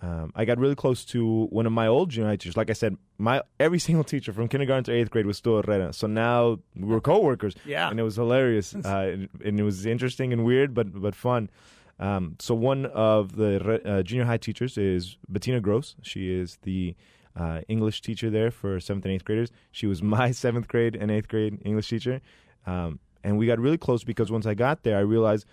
[0.01, 2.57] um, I got really close to one of my old junior high teachers.
[2.57, 5.93] Like I said, my every single teacher from kindergarten to eighth grade was still Herrera.
[5.93, 7.55] So now we're coworkers.
[7.65, 7.89] Yeah.
[7.89, 8.79] and it was hilarious, uh,
[9.13, 11.49] and, and it was interesting and weird, but but fun.
[11.97, 15.95] Um, so one of the uh, junior high teachers is Bettina Gross.
[16.01, 16.93] She is the
[17.37, 19.49] uh, English teacher there for seventh and eighth graders.
[19.71, 22.19] She was my seventh grade and eighth grade English teacher.
[22.65, 25.45] Um, and we got really close because once I got there, I realized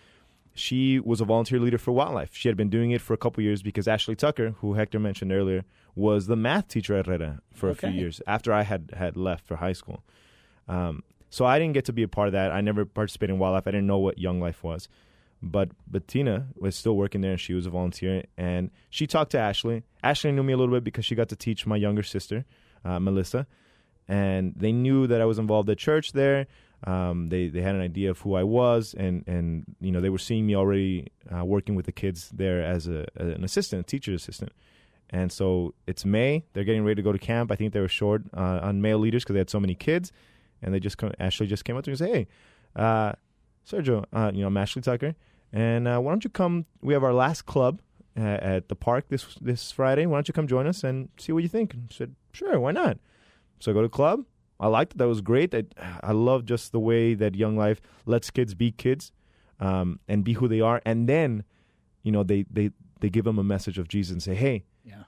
[0.55, 2.31] she was a volunteer leader for WyldLife.
[2.33, 5.33] She had been doing it for a couple years because Ashley Tucker, who Hector mentioned
[5.33, 9.17] earlier, was the math teacher at Herrera for a few years after I had had
[9.17, 10.03] left for high school.
[10.69, 12.53] Um, so I didn't get to be a part of that.
[12.53, 13.67] I never participated in WyldLife.
[13.67, 14.89] I didn't know what Young Life was.
[15.43, 18.25] But Bettina was still working there, and she was a volunteer.
[18.39, 19.83] And she talked to Ashley.
[20.03, 22.47] Ashley knew me a little bit because she got to teach my younger sister,
[22.85, 23.47] uh, Melissa.
[24.09, 26.47] And they knew that I was involved at church there.
[26.85, 30.11] Um, they they had an idea of who I was, and and you know they
[30.11, 33.83] were seeing me already uh, working with the kids there as a an assistant, a
[33.85, 34.53] teacher assistant.
[35.11, 36.45] And so it's May.
[36.53, 37.53] They're getting ready to go to camp.
[37.53, 40.13] I think they were short uh, on male leaders because they had so many kids.
[40.63, 42.27] And they just come, Ashley just came up to me and said, "Hey,
[42.75, 43.13] uh,
[43.69, 45.15] Sergio, uh, you know I'm Ashley Tucker,
[45.53, 46.67] and uh, why don't you come?
[46.81, 47.81] We have our last club
[48.19, 50.07] uh, at the park this this Friday.
[50.07, 52.73] Why don't you come join us and see what you think?" I said, "Sure, why
[52.73, 52.99] not?"
[53.61, 54.25] So I go to the club.
[54.59, 54.99] I liked it.
[54.99, 55.55] That was great.
[55.55, 55.65] I,
[56.03, 59.13] I love just the way that Young Life lets kids be kids
[59.61, 60.81] um, and be who they are.
[60.87, 61.45] And then,
[62.03, 65.05] you know, they, they, they give them a message of Jesus and say, hey, Yeah.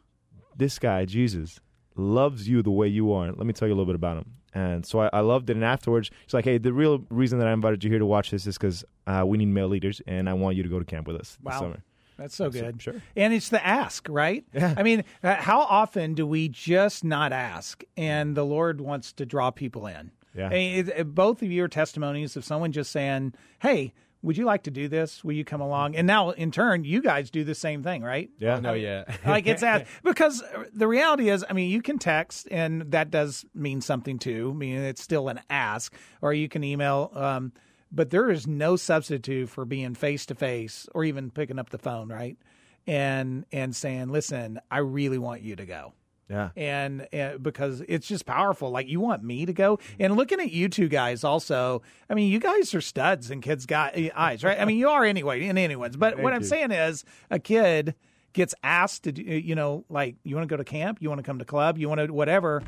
[0.56, 1.60] this guy, Jesus,
[1.96, 3.26] loves you the way you are.
[3.32, 4.32] Let me tell you a little bit about him.
[4.54, 5.56] And so I, I loved it.
[5.56, 8.30] And afterwards, she's like, hey, the real reason that I invited you here to watch
[8.30, 10.84] this is because uh, we need male leaders, and I want you to go to
[10.84, 11.50] camp with us Wow.
[11.52, 11.82] this summer.
[12.18, 12.82] That's so So, good.
[12.82, 12.94] sure.
[13.16, 14.44] And it's the ask, right?
[14.52, 14.74] Yeah.
[14.76, 19.24] I mean, uh, how often do we just not ask and the Lord wants to
[19.26, 20.10] draw people in?
[20.34, 20.46] Yeah.
[20.46, 24.44] I mean, it, it- both of your testimonies of someone just saying, hey, would you
[24.44, 25.22] like to do this?
[25.22, 25.94] Will you come along?
[25.94, 28.28] And now, in turn, you guys do the same thing, right?
[28.40, 28.58] Yeah.
[28.58, 29.04] No, yeah.
[29.26, 30.42] like it's at because
[30.74, 34.50] the reality is, I mean, you can text, and that does mean something too.
[34.52, 37.12] I mean, it's still an ask, or you can email.
[37.14, 37.52] Um,
[37.90, 41.78] but there is no substitute for being face to face, or even picking up the
[41.78, 42.36] phone, right?
[42.86, 45.92] And and saying, "Listen, I really want you to go."
[46.30, 46.50] Yeah.
[46.56, 48.70] and, and because it's just powerful.
[48.70, 51.82] Like you want me to go and looking at you two guys also.
[52.10, 54.60] I mean, you guys are studs and kids got eyes, right?
[54.60, 55.96] I mean, you are anyway in anyone's.
[55.96, 57.94] But what I'm saying is, a kid
[58.34, 61.18] gets asked to do, you know, like you want to go to camp, you want
[61.18, 62.62] to come to club, you want to whatever.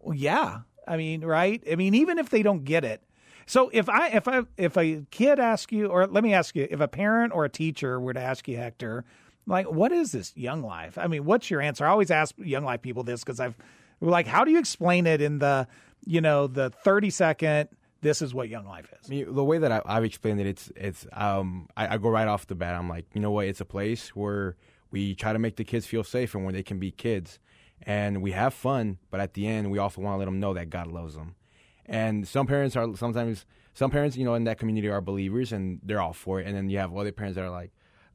[0.00, 0.60] Well, yeah.
[0.88, 1.62] I mean, right?
[1.70, 3.02] I mean, even if they don't get it.
[3.46, 6.66] So if I if I if a kid asks you, or let me ask you,
[6.70, 9.04] if a parent or a teacher were to ask you, Hector,
[9.46, 10.98] like, what is this young life?
[10.98, 11.84] I mean, what's your answer?
[11.84, 13.56] I always ask young life people this because I've
[14.00, 15.66] like, how do you explain it in the,
[16.04, 17.68] you know, the 30 second,
[18.00, 19.08] this is what young life is?
[19.08, 22.08] I mean, the way that I, I've explained it, it's it's um I, I go
[22.10, 22.74] right off the bat.
[22.74, 23.46] I'm like, you know what?
[23.46, 24.56] It's a place where
[24.90, 27.38] we try to make the kids feel safe and where they can be kids,
[27.82, 28.98] and we have fun.
[29.10, 31.34] But at the end, we also want to let them know that God loves them.
[31.92, 35.80] And some parents are sometimes some parents, you know, in that community are believers and
[35.82, 36.46] they're all for it.
[36.46, 37.70] And then you have other parents that are like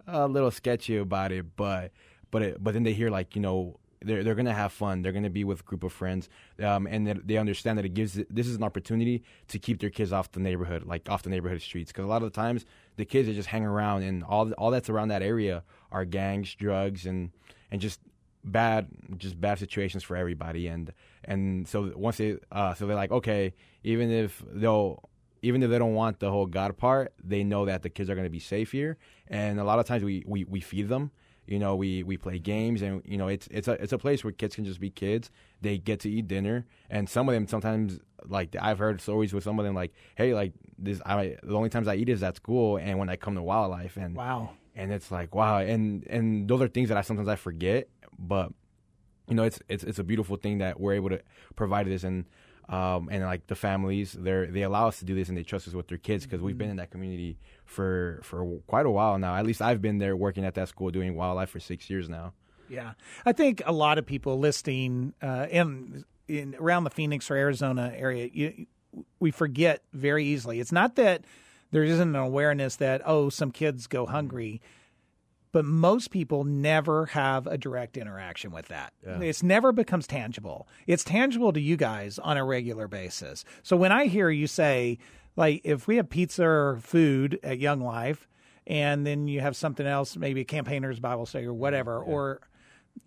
[0.07, 1.91] a little sketchy about it, but
[2.31, 5.01] but it, but then they hear like you know they're they're gonna have fun.
[5.01, 6.29] They're gonna be with a group of friends,
[6.61, 10.11] um, and they understand that it gives this is an opportunity to keep their kids
[10.11, 11.91] off the neighborhood, like off the neighborhood streets.
[11.91, 14.71] Because a lot of the times the kids are just hang around, and all all
[14.71, 17.31] that's around that area are gangs, drugs, and
[17.71, 17.99] and just
[18.51, 20.67] bad just bad situations for everybody.
[20.67, 25.03] And and so once they uh, so they're like okay, even if they'll
[25.43, 28.15] even if they don't want the whole God part, they know that the kids are
[28.15, 28.97] going to be safe here.
[29.27, 31.11] And a lot of times we, we, we feed them.
[31.45, 34.23] You know, we, we play games, and you know, it's it's a it's a place
[34.23, 35.31] where kids can just be kids.
[35.61, 39.45] They get to eat dinner, and some of them sometimes like I've heard stories with
[39.45, 42.35] some of them like, hey, like this, I the only times I eat is at
[42.35, 44.49] school and when I come to WyldLife, and Wow.
[44.75, 48.51] and it's like wow, and and those are things that I sometimes I forget, but
[49.27, 51.21] you know, it's it's it's a beautiful thing that we're able to
[51.55, 52.25] provide this and
[52.69, 55.67] um, and like the families, they they allow us to do this and they trust
[55.67, 59.17] us with their kids because we've been in that community for for quite a while
[59.17, 59.35] now.
[59.35, 62.33] At least I've been there working at that school doing WyldLife for six years now.
[62.69, 62.93] Yeah,
[63.25, 67.93] I think a lot of people listening uh, in in around the Phoenix or Arizona
[67.95, 68.65] area, you,
[69.19, 70.59] we forget very easily.
[70.59, 71.23] It's not that
[71.71, 74.61] there isn't an awareness that oh, some kids go hungry,
[75.57, 78.93] but most people never have a direct interaction with that.
[79.23, 80.67] It's never becomes tangible.
[80.85, 83.43] It's tangible to you guys on a regular basis.
[83.63, 84.99] So when I hear you say,
[85.35, 88.27] like, if we have pizza or food at Young Life,
[88.67, 92.41] and then you have something else, maybe a campaigners Bible study or whatever, or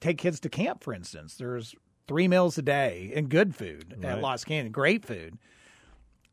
[0.00, 1.36] take kids to camp, for instance.
[1.36, 1.76] There's
[2.08, 5.38] three meals a day and good food at Lost Canyon, great food.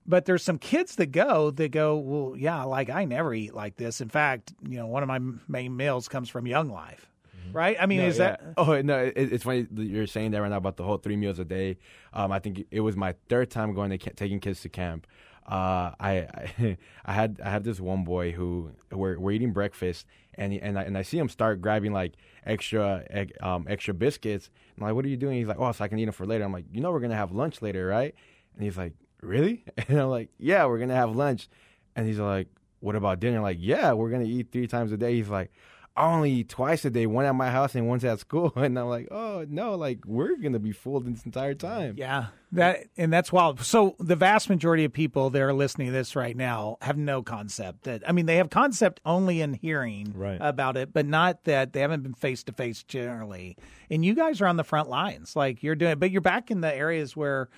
[0.08, 3.76] But there's some kids that go that go, well, yeah, like I never eat like
[3.76, 4.00] this.
[4.00, 7.12] In fact, you know, one of my main meals comes from Young Life,
[7.52, 7.76] right?
[7.80, 8.38] I mean, No, is yeah.
[8.38, 11.18] that Oh no, it, it's funny you're saying that right now about the whole three
[11.18, 11.78] meals a day.
[12.14, 15.08] Um, I think it was my third time going to ca- taking kids to camp.
[15.46, 16.28] Uh, I,
[16.60, 20.62] I I had I had this one boy who we're we're eating breakfast and he,
[20.62, 22.14] and I, and I see him start grabbing like
[22.46, 24.50] extra egg, um extra biscuits.
[24.78, 25.38] I'm like, what are you doing?
[25.38, 26.46] He's like, oh, so I can eat them for later.
[26.46, 28.16] I'm like, you know, we're gonna have lunch later, right?
[28.56, 29.64] And he's like, really?
[29.88, 31.48] And I'm like, yeah, we're gonna have lunch.
[31.96, 32.48] And he's like,
[32.80, 33.42] what about dinner?
[33.42, 35.16] Like, yeah, we're gonna eat three times a day.
[35.16, 35.52] He's like,
[35.96, 38.54] I only eat twice a day, one at my house and once at school.
[38.56, 41.96] And I'm like, oh no, like we're gonna be full this entire time.
[41.98, 43.62] Yeah, that and that's wild.
[43.62, 47.24] So the vast majority of people that are listening to this right now have no
[47.24, 48.08] concept that.
[48.08, 50.38] I mean, they have concept only in hearing Right.
[50.40, 53.58] about it, but not that they haven't been face to face generally.
[53.90, 56.62] And you guys are on the front lines, like you're doing, but you're back in
[56.62, 57.50] the areas where,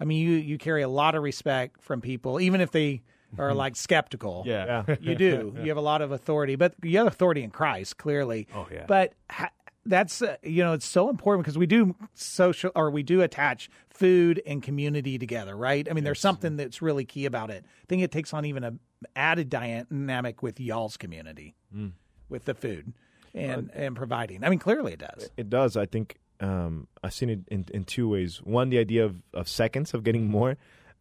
[0.00, 3.02] I mean, you you carry a lot of respect from people, even if they
[3.38, 3.58] are mm-hmm.
[3.58, 4.42] like skeptical.
[4.46, 4.84] Yeah.
[4.86, 4.96] Yeah.
[5.00, 5.54] you do.
[5.62, 8.46] You have a lot of authority, but you have authority in Christ, clearly.
[8.54, 8.84] Oh, yeah.
[8.86, 9.50] But ha-
[9.84, 13.70] that's uh, you know it's so important because we do social or we do attach
[13.88, 15.86] food and community together, right?
[15.88, 17.64] I mean, there's something that's really key about it.
[17.64, 18.74] I think it takes on even a
[19.14, 21.92] added dynamic with y'all's community mm.
[22.28, 22.92] with the food
[23.34, 24.44] uh, and and providing.
[24.44, 25.30] I mean, clearly it does.
[25.36, 25.76] It does.
[25.76, 28.38] I think um, I've seen it in, in two ways.
[28.42, 30.56] One, the idea of, of seconds of getting more.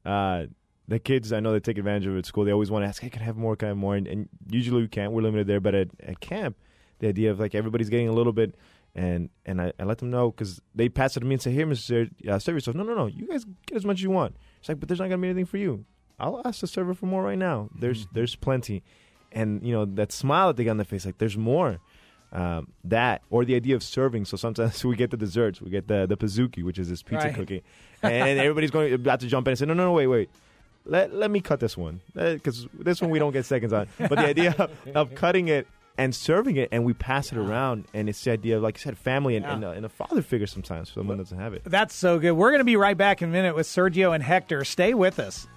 [0.06, 0.46] Uh,
[0.88, 2.46] the kids, I know they take advantage of it at school.
[2.46, 3.56] They always want to ask, "Hey, can I have more?
[3.56, 5.12] Can I have more?" And, and usually we can't.
[5.12, 5.60] We're limited there.
[5.60, 6.58] But at, at camp,
[7.00, 8.56] the idea of like everybody's getting a little bit,
[8.94, 11.52] and and I, I let them know because they pass it to me and say,
[11.52, 13.08] "Here, Mister, uh, serve yourself." No, no, no.
[13.08, 14.36] You guys get as much as you want.
[14.60, 15.86] It's like, but there's not gonna be anything for you.
[16.20, 17.70] I'll ask the server for more right now.
[17.78, 18.84] There's there's plenty,
[19.32, 21.80] and you know that smile that they got on their face, like there's more
[22.32, 24.26] um, that or the idea of serving.
[24.26, 27.28] So sometimes we get the desserts, we get the the pizookie, which is this pizza
[27.28, 27.36] Right.
[27.36, 27.64] cookie,
[28.04, 30.30] and everybody's going about to jump in and say, no, no, no, wait, wait.
[30.86, 33.88] let, let me cut this one because this one we don't get seconds on.
[33.98, 37.86] But the idea of, of cutting it and serving it, and we pass it around,
[37.94, 39.54] and it's the idea of, like you said, family and, Yeah.
[39.54, 41.62] and, a, and a father figure sometimes someone doesn't have it.
[41.64, 42.34] That's so good.
[42.34, 44.66] We're going to be right back in a minute with Sergio and Hector.
[44.66, 45.48] Stay with us.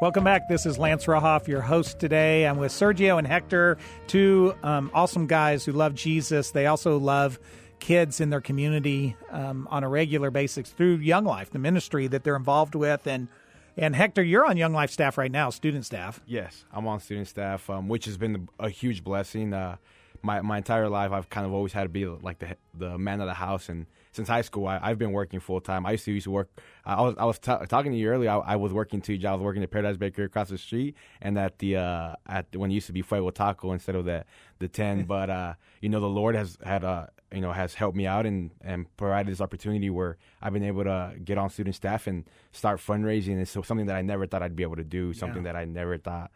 [0.00, 0.48] Welcome back.
[0.48, 2.46] This is Lance Rauhoff, your host today.
[2.46, 6.52] I'm with Sergio and Hector, two um, awesome guys who love Jesus.
[6.52, 7.38] They also love
[7.80, 12.24] kids in their community um, on a regular basis through Young Life, the ministry that
[12.24, 13.06] they're involved with.
[13.06, 13.28] And
[13.76, 16.18] and Hector, you're on Young Life staff right now, student staff.
[16.24, 19.52] Yes, I'm on student staff, um, which has been a huge blessing.
[19.52, 19.76] Uh,
[20.22, 23.20] my my entire life, I've kind of always had to be like the the man
[23.20, 25.86] of the house, and since high school, I, I've been working full time.
[25.86, 26.50] I used to used to work.
[26.84, 28.30] I was I was t- talking to you earlier.
[28.30, 29.34] I, I was working two jobs.
[29.34, 32.70] I was working at Paradise Bakery across the street, and at the uh, at when
[32.70, 34.24] it used to be Fuego Taco instead of the
[34.58, 35.04] the ten.
[35.14, 38.26] but uh, you know, the Lord has had uh, you know has helped me out
[38.26, 42.24] and and provided this opportunity where I've been able to get on student staff and
[42.52, 43.40] start fundraising.
[43.40, 45.12] It's so- something that I never thought I'd be able to do.
[45.12, 46.30] Something that I never thought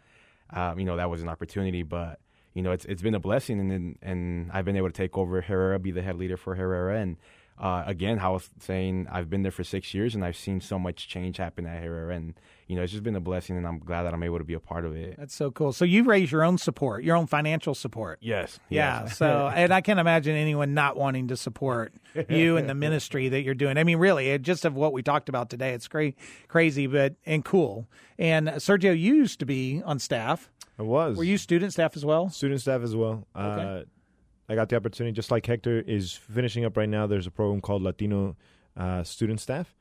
[0.51, 2.21] um, you know that was an opportunity, but
[2.53, 5.17] you know it's it's been a blessing, and and, and I've been able to take
[5.19, 7.17] over Herrera, be the head leader for Herrera, and
[7.59, 10.79] uh, again, how was saying, I've been there for six years, and I've seen so
[10.79, 12.35] much change happen at Herrera, and
[12.67, 14.55] you know it's just been a blessing, and I'm glad that I'm able to be
[14.55, 15.17] a part of it.
[15.19, 15.73] That's so cool.
[15.73, 18.19] So you raise your own support, your own financial support.
[18.21, 19.03] Yes, Yeah.
[19.05, 19.17] yes.
[19.17, 21.95] So, and I can't imagine anyone not wanting to support
[22.29, 23.79] you and the ministry that you're doing.
[23.79, 26.13] I mean, really, it, just of what we talked about today, it's cra-
[26.49, 27.87] crazy, but and cool.
[28.19, 30.51] And Sergio, you used to be on staff.
[30.77, 31.17] I was.
[31.17, 32.31] Were you student staff as well?
[32.31, 33.27] student staff as well.
[33.33, 33.83] Uh,
[34.49, 37.07] I got the opportunity, just like Hector is finishing up right now.
[37.07, 38.37] There's a program called Latino
[38.77, 39.75] uh, Student Staff,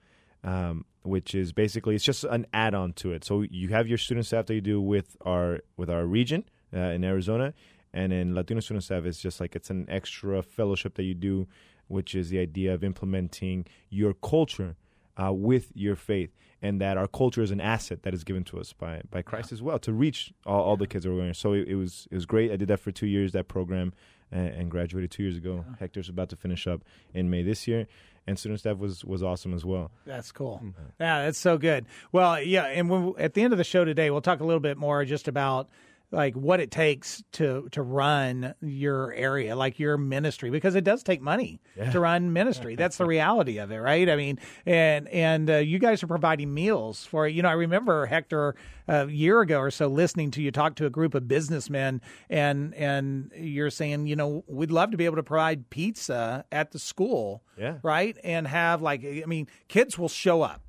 [0.44, 3.24] um, which is basically it's just an add-on to it.
[3.26, 6.80] So you have your student staff that you do with our with our region uh,
[6.80, 7.54] in Arizona,
[7.94, 11.48] and then Latino Student Staff is just like it's an extra fellowship that you do,
[11.88, 14.76] which is the idea of implementing your culture
[15.22, 18.60] uh, with your faith, and that our culture is an asset that is given to
[18.60, 21.34] us by by Christ as well to reach all, all the kids that we're going.
[21.34, 22.50] So it, it was it was great.
[22.50, 23.94] I did that for two years that program,
[24.34, 25.64] and, and graduated two years ago.
[25.80, 26.82] Hector's about to finish up
[27.14, 27.88] in May this year,
[28.28, 29.92] and student staff was was awesome as well.
[30.06, 30.58] That's cool.
[30.58, 30.70] Hmm.
[31.00, 31.86] Yeah, that's so good.
[32.12, 34.60] Well, yeah, and when, at the end of the show today, we'll talk a little
[34.60, 35.70] bit more just about
[36.14, 41.04] like what it takes to to run your area, like your ministry, because it does
[41.04, 41.60] take money
[41.92, 42.76] to run ministry.
[42.78, 44.08] That's the reality of it, right?
[44.08, 47.28] I mean, and and uh, you guys are providing meals for.
[47.28, 48.56] You know, I remember Hector
[48.88, 52.00] a year ago or so listening to you talk to a group of businessmen,
[52.30, 56.72] and and you're saying, you know, we'd love to be able to provide pizza at
[56.72, 57.78] the school, Yeah.
[57.82, 60.62] right, and have like, I mean, kids will show up.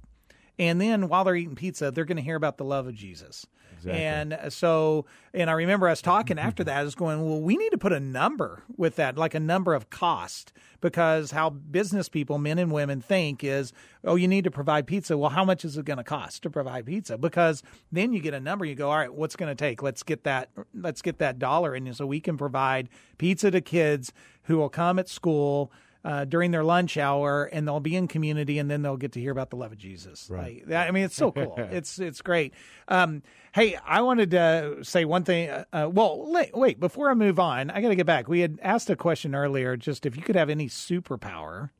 [0.58, 3.44] And then while they're eating pizza, they're going to hear about the love of Jesus.
[3.92, 7.70] And uh, so, and I remember us talking after that, is going, well, we need
[7.70, 12.38] to put a number with that, like a number of cost, because how business people,
[12.38, 13.72] men and women, think is,
[14.04, 15.16] oh, you need to provide pizza.
[15.16, 17.18] Well, how much is it going to cost to provide pizza?
[17.18, 19.82] Because then you get a number, you go, all right, what's going to take?
[19.82, 24.12] Let's get that, let's get that dollar in, so we can provide pizza to kids
[24.44, 25.72] who will come at school
[26.04, 29.20] uh, during their lunch hour, and they'll be in community, and then they'll get to
[29.20, 30.28] hear about the love of Jesus.
[30.30, 30.56] Right.
[30.60, 31.54] Like, that- I mean, it's so cool.
[31.58, 32.52] it's it's great.
[32.88, 35.48] Um, hey, I wanted to say one thing.
[35.48, 38.28] Uh, uh, well, wait, wait, before I move on, I got to get back.
[38.28, 41.70] We had asked a question earlier, just if you could have any superpower,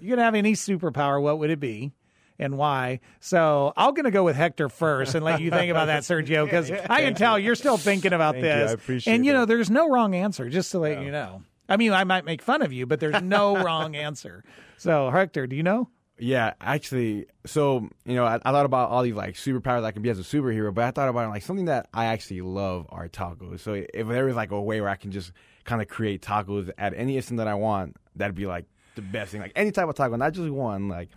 [0.00, 1.92] you could have any superpower, what would it be?
[2.38, 3.00] And why?
[3.20, 6.44] So I'm going to go with Hector first and let you think about that, Sergio,
[6.44, 8.50] because I can tell you're still thinking about Thank you.
[8.50, 8.70] this.
[8.72, 10.50] I appreciate And you know, there's no wrong answer.
[10.50, 11.42] Just to let you know.
[11.68, 14.44] I mean, I might make fun of you, but there's no wrong answer.
[14.76, 15.88] So, Hector, do you know?
[16.18, 20.00] Yeah, actually, so you know, I, I thought about all these like superpowers I can
[20.00, 22.86] be as a superhero, but I thought about it, like something that I actually love
[22.88, 23.60] are tacos.
[23.60, 25.32] So if there was like a way where I can just
[25.64, 29.32] kind of create tacos at any instant that I want, that'd be like the best
[29.32, 29.42] thing.
[29.42, 30.88] Like any type of taco, not just one.
[30.88, 31.10] Like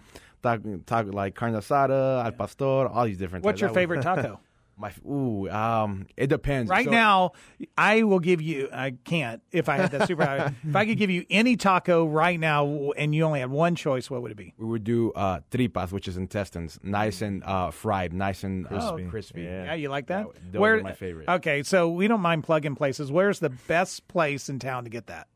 [0.44, 3.44] taco, taco like carne asada, al pastor, all these different.
[3.44, 3.46] Things.
[3.46, 3.62] What's types.
[3.62, 4.40] your That favorite taco?
[4.80, 6.70] My ooh, um, it depends.
[6.70, 7.32] Right So- now,
[7.78, 8.70] I will give you.
[8.74, 10.54] I can't if I had that superpower.
[10.68, 14.10] if I could give you any taco right now, and you only had one choice,
[14.10, 14.54] what would it be?
[14.58, 18.70] we would do uh, tripas, which is intestines, nice and uh, fried, nice and uh,
[18.70, 19.04] Crispy.
[19.10, 19.42] crispy.
[19.42, 19.66] Yeah.
[19.66, 20.28] Yeah, you like that?
[20.34, 21.28] That- those are my favorite.
[21.28, 23.12] Okay, so we don't mind plugging places.
[23.12, 25.28] Where's the best place in town to get that?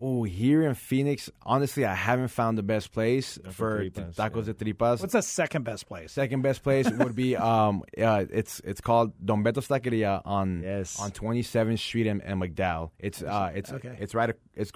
[0.00, 4.54] Oh, here in Phoenix, honestly, I haven't found the best place for tripas, tacos de
[4.54, 5.00] tripas.
[5.00, 6.12] What's the second best place?
[6.12, 11.00] Second best place would be um uh, it's it's called Don Beto's Taqueria on Yes.
[11.00, 12.90] on 27th Street and, in McDowell.
[13.00, 13.96] It's uh it's Okay.
[13.98, 14.70] it's right it's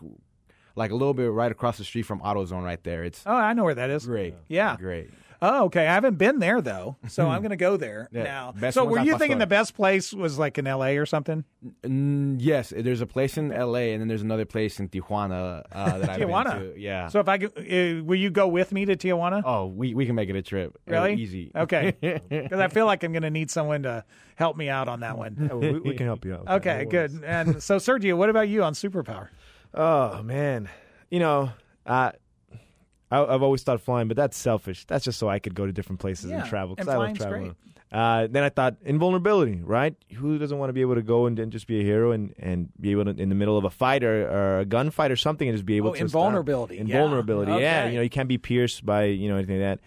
[0.75, 3.05] like a little bit right across the street from AutoZone right there.
[3.05, 4.07] It's Oh, I know where that is.
[4.07, 4.35] great.
[4.49, 4.77] Yeah.
[4.77, 5.11] Great.
[5.45, 5.87] Oh, okay.
[5.89, 8.53] I haven't been there though, so I'm going to go there Yeah, now.
[8.57, 9.39] best So, were you thinking Pastor.
[9.41, 10.97] the best place was like in L.A.
[10.99, 11.45] or something?
[11.83, 13.93] Mm, yes, there's a place in L.A.
[13.93, 16.59] and then there's another place in Tijuana uh, that I've Tijuana?
[16.61, 16.81] been to.
[16.81, 17.09] Yeah.
[17.09, 19.43] So, if I could, uh, will you go with me to Tijuana?
[19.45, 20.79] oh, we we can make it a trip.
[20.89, 21.15] Uh, really?
[21.15, 21.51] easy.
[21.57, 21.97] Okay.
[22.29, 24.05] Because I feel like I'm going to need someone to
[24.37, 25.37] help me out on that one.
[25.41, 26.49] Yeah, we, we can help you out.
[26.61, 27.23] Okay, good.
[27.25, 29.29] And so, Sergio, what about you on Superpower?
[29.75, 30.69] Oh man,
[31.11, 31.51] you know,
[31.87, 32.13] I,
[33.13, 34.85] I I've always thought flying, but that's selfish.
[34.87, 37.17] That's just so I could go to different places Yeah, and travel because I love
[37.17, 37.57] traveling.
[37.93, 39.95] Uh, then I thought invulnerability, right?
[40.15, 42.35] Who doesn't want to be able to go and, and just be a hero and,
[42.39, 45.17] and be able to in the middle of a fight or, or a gunfight or
[45.17, 46.77] something and just be able Oh, to invulnerability.
[46.77, 46.89] Stop.
[46.89, 46.95] Yeah.
[47.03, 47.57] Invulnerability, yeah.
[47.83, 47.91] Okay.
[47.91, 49.81] You know, you can't be pierced by you know anything like that.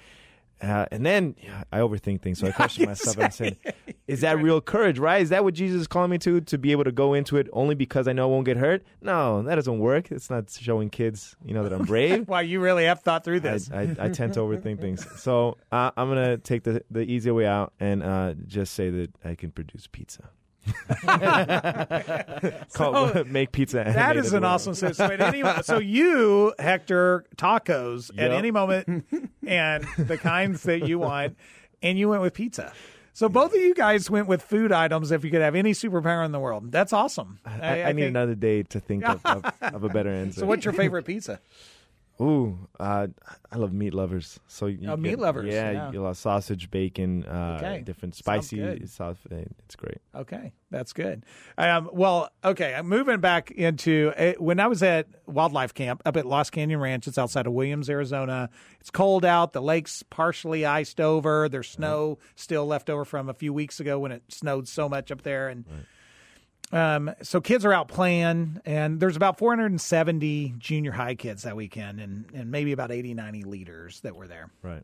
[0.61, 3.57] Uh, and then yeah, I overthink things, so I questioned myself and I said,
[4.07, 4.99] "Is that real courage?
[4.99, 5.21] Right?
[5.21, 6.41] Is that what Jesus is calling me to?
[6.41, 8.83] To be able to go into it only because I know I won't get hurt?
[9.01, 10.11] No, that doesn't work.
[10.11, 12.27] It's not showing kids, you know, that I'm brave.
[12.35, 13.71] Wow, you really have thought through I, this.
[13.71, 17.45] I, I tend to overthink things, so uh, I'm gonna take the the easier way
[17.45, 20.29] out and uh, just say that I can produce pizza.
[22.73, 23.83] Call, So, make pizza.
[23.85, 24.53] That is an world.
[24.53, 24.75] awesome.
[24.75, 29.05] So, any, so you, Hector, tacos at any moment,
[29.45, 31.37] and the kinds that you want,
[31.81, 32.73] and you went with pizza.
[33.13, 35.11] So both of you guys went with food items.
[35.11, 37.39] If you could have any superpower in the world, that's awesome.
[37.45, 40.41] I, I, need think- another day to think of, of, of a better answer.
[40.41, 41.39] So, what's your favorite pizza?
[42.21, 43.07] Ooh, uh,
[43.51, 44.39] I love meat lovers.
[44.47, 45.85] So you Oh, get- meat lovers, Yeah, yeah.
[45.87, 47.81] you get a lot of sausage, bacon, uh, Okay.
[47.81, 49.17] different spicy sauce.
[49.29, 49.97] It's great.
[50.15, 51.25] Okay, that's good.
[51.57, 56.15] Um, well, okay, I'm moving back into uh, when I was at WyldLife camp up
[56.15, 57.05] at Lost Canyon Ranch.
[57.05, 58.49] It's outside of Williams, Arizona.
[58.79, 59.51] It's cold out.
[59.51, 61.49] The lake's partially iced over.
[61.49, 65.11] There's snow still left over from a few weeks ago when it snowed so much
[65.11, 65.65] up there, and
[66.71, 68.59] um, so kids are out playing.
[68.65, 73.43] And there's about 470 junior high kids that weekend, and and maybe about 80, 90
[73.43, 74.83] leaders that were there Right.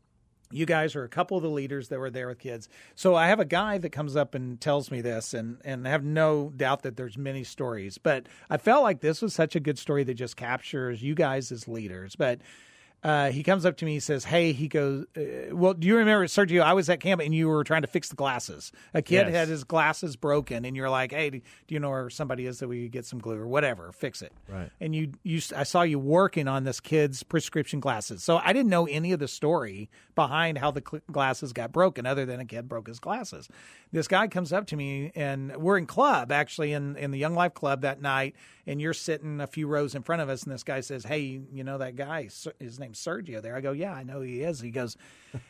[0.51, 2.67] you guys are a couple of the leaders that were there with kids.
[2.95, 5.91] So I have a guy that comes up and tells me this, and and I
[5.91, 9.59] have no doubt that there's many stories, but I felt like this was such a
[9.59, 12.15] good story that just captures you guys as leaders.
[12.15, 12.41] But
[13.03, 15.97] uh, he comes up to me, he says, "Hey," he goes, uh, "Well, do you
[15.97, 16.61] remember, Sergio?
[16.61, 18.71] I was at camp and you were trying to fix the glasses.
[18.93, 19.33] A kid Yes.
[19.33, 22.67] had his glasses broken, and you're like, "Hey, do you know where somebody is that
[22.67, 24.69] we could get some glue or whatever, fix it?" Right.
[24.79, 28.23] and you you I saw you working on this kid's prescription glasses.
[28.23, 32.05] So I didn't know any of the story behind how the cl- glasses got broken,
[32.05, 33.49] other than a kid broke his glasses.
[33.91, 37.33] This guy comes up to me, and we're in club actually in in the Young
[37.33, 38.35] Life Club that night,
[38.67, 41.41] and you're sitting a few rows in front of us, and this guy says, "Hey,
[41.51, 42.29] you know that guy?
[42.59, 44.97] His name's Sergio." There, I go, "Yeah, I know he is." He goes,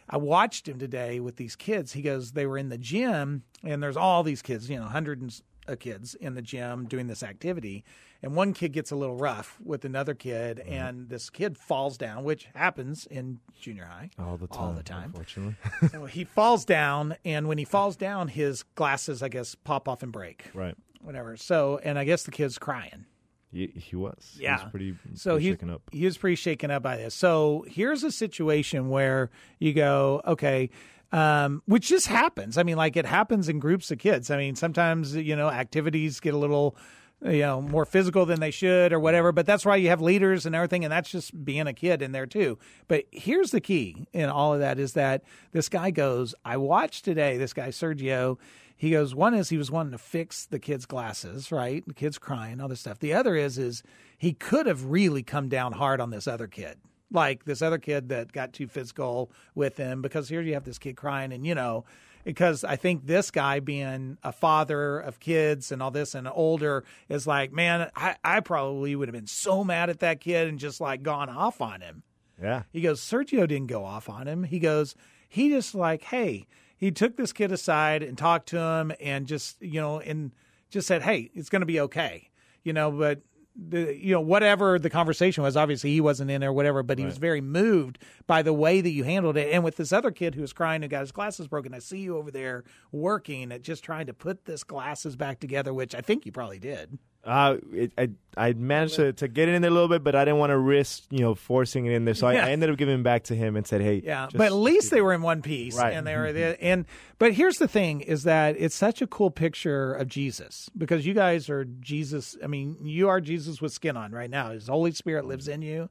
[0.10, 3.82] "I watched him today with these kids." He goes, "They were in the gym, and
[3.82, 7.84] there's all these kids, you know, hundreds of kids in the gym doing this activity."
[8.24, 10.74] and one kid gets a little rough with another kid, mm-hmm.
[10.74, 14.60] and this kid falls down, which happens in junior high All the time.
[14.60, 15.06] All the time.
[15.06, 15.56] Unfortunately.
[15.92, 20.04] so he falls down, and when he falls down, his glasses, I guess, pop off
[20.04, 20.46] and break.
[20.54, 20.76] right.
[21.02, 21.36] Whatever.
[21.36, 23.06] So, and I guess the kid's crying.
[23.52, 24.36] He, he was.
[24.38, 24.62] He Yeah.
[24.64, 25.82] was pretty, So pretty he shaken up.
[25.91, 27.14] he was pretty shaken up by this.
[27.14, 29.30] So here's a situation where
[29.60, 30.70] you go, okay,
[31.12, 32.58] um, which just happens.
[32.58, 34.32] I mean, like it happens in groups of kids.
[34.32, 36.78] I mean, sometimes you know activities get a little
[37.24, 40.47] you know more physical than they should or whatever but that's why you have leaders
[40.47, 44.08] and everything and that's just being a kid in there too but here's the key
[44.12, 45.22] in all of that is that
[45.52, 48.39] this guy goes i watched today this guy sergio
[48.82, 52.18] he goes one is he was wanting to fix the kid's glasses right the kid's
[52.18, 53.84] crying all this stuff the other is is
[54.18, 56.78] he could have really come down hard on this other kid
[57.12, 60.80] like this other kid that got too physical with him because here you have this
[60.80, 61.86] kid crying and you know
[62.24, 66.84] because I think this guy being a father of kids and all this and older
[67.10, 70.60] is like, man, I, I probably would have been so mad at that kid and
[70.60, 72.04] just like gone off on him.
[72.40, 72.64] Yeah.
[72.72, 74.44] He goes, Sergio didn't go off on him.
[74.44, 74.94] He goes,
[75.28, 76.46] he just like, hey,
[76.82, 80.32] he took this kid aside and talked to him and just, you know, and
[80.72, 82.32] just said, hey, it's going to be okay,
[82.64, 83.22] you know, but
[83.54, 87.04] the you know whatever the conversation was obviously he wasn't in there whatever but he
[87.04, 89.52] was very moved by the way that you handled it.
[89.52, 92.00] And with this other kid who was crying who got his glasses broken i see
[92.00, 92.64] you over there
[92.94, 96.60] working at just trying to put this glasses back together which i think you probably
[96.60, 100.03] did Uh, it, I I managed to, to get it in there a little bit,
[100.03, 102.15] but I didn't want to risk you know forcing it in there.
[102.15, 102.45] So Yeah.
[102.45, 104.47] I, I ended up giving it back to him and said, "Hey, Yeah, just- but
[104.47, 105.93] at least they were in one piece, Right.
[105.93, 106.57] and they were there.
[106.59, 106.86] And
[107.19, 111.13] but here's the thing: is that it's such a cool picture of Jesus because you
[111.13, 112.36] guys are Jesus.
[112.43, 114.49] I mean, you are Jesus with skin on right now.
[114.51, 115.89] His Holy Spirit lives in you.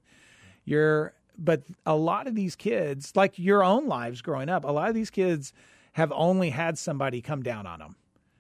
[0.65, 4.89] You're, but a lot of these kids, like your own lives growing up, a lot
[4.89, 5.53] of these kids
[5.93, 7.97] have only had somebody come down on them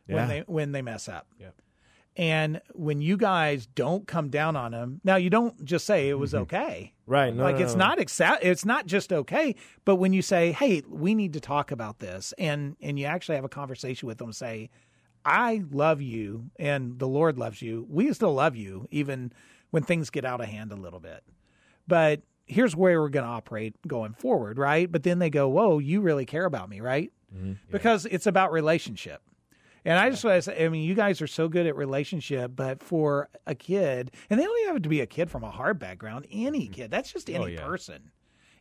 [0.08, 0.16] Yeah.
[0.16, 1.26] when they when they mess up.
[1.38, 1.54] Yep.
[2.20, 6.18] And when you guys don't come down on them, now you don't just say it
[6.18, 6.42] was Mm-hmm.
[6.42, 6.92] okay.
[7.06, 7.34] Right.
[7.34, 7.78] No, like no, it's no.
[7.86, 9.54] not exa- it's not just okay,
[9.86, 13.36] but when you say, "Hey, we need to talk about this," and and you actually
[13.36, 14.68] have a conversation with them, say,
[15.24, 17.86] "I love you, and the Lord loves you.
[17.88, 19.32] We still love you, even
[19.70, 21.24] when things get out of hand a little bit."
[21.88, 24.92] But here's where we're going to operate going forward, right?
[24.92, 27.10] But then they go, "Whoa, you really care about me, right?"
[27.70, 29.22] Because it's about relationship.
[29.84, 32.52] And I just want to say, I mean, you guys are so good at relationship,
[32.54, 35.50] but for a kid, and they don't even have to be a kid from a
[35.50, 36.72] hard background, any mm-hmm.
[36.72, 37.64] kid, that's just oh, any yeah.
[37.64, 38.10] person.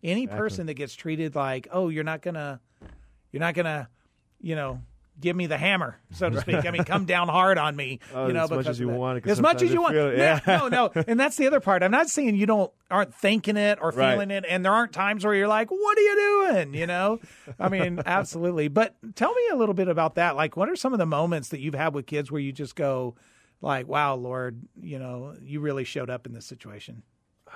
[0.01, 2.61] Any person that gets treated like, oh, you're not gonna,
[3.33, 3.89] you're not gonna,
[4.39, 4.81] you know,
[5.19, 6.65] give me the hammer, so to speak.
[6.65, 9.17] I mean, come down hard on me, Oh, you know, as much as you want
[9.17, 9.95] it, 'cause as much as you want.
[9.95, 10.57] it, Yeah, yeah.
[10.57, 11.83] no, no, and that's the other part.
[11.83, 14.13] I'm not saying you don't aren't thinking it or Right.
[14.13, 16.73] feeling it, and there aren't times where you're like, what are you doing?
[16.73, 17.19] You know,
[17.59, 18.67] I mean, absolutely.
[18.67, 20.35] But tell me a little bit about that.
[20.35, 22.75] Like, what are some of the moments that you've had with kids where you just
[22.75, 23.15] go,
[23.61, 27.03] like, wow, Lord, you know, you really showed up in this situation.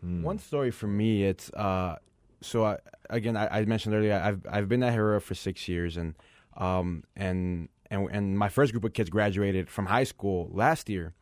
[0.00, 1.96] One story for me, it's uh,
[2.40, 2.78] so I,
[3.10, 6.14] again, I, I mentioned earlier, I've I've been at Herrera for six years, and
[6.56, 11.12] um, and and and my first group of kids graduated from high school last year,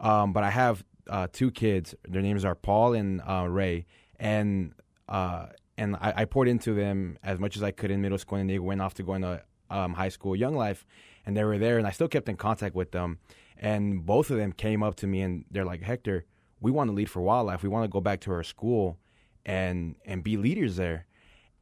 [0.00, 1.94] um, but I have uh, two kids.
[2.08, 3.86] Their names are Paul and uh, Ray,
[4.18, 4.74] and
[5.08, 8.38] uh, and I, I poured into them as much as I could in middle school,
[8.38, 10.86] and they went off to go into um, high school, Young Life,
[11.26, 13.18] and they were there, and I still kept in contact with them,
[13.56, 16.26] and both of them came up to me and they're like, Hector
[16.62, 17.62] we want to lead for WyldLife.
[17.62, 18.96] We want to go back to our school
[19.44, 21.06] and and be leaders there.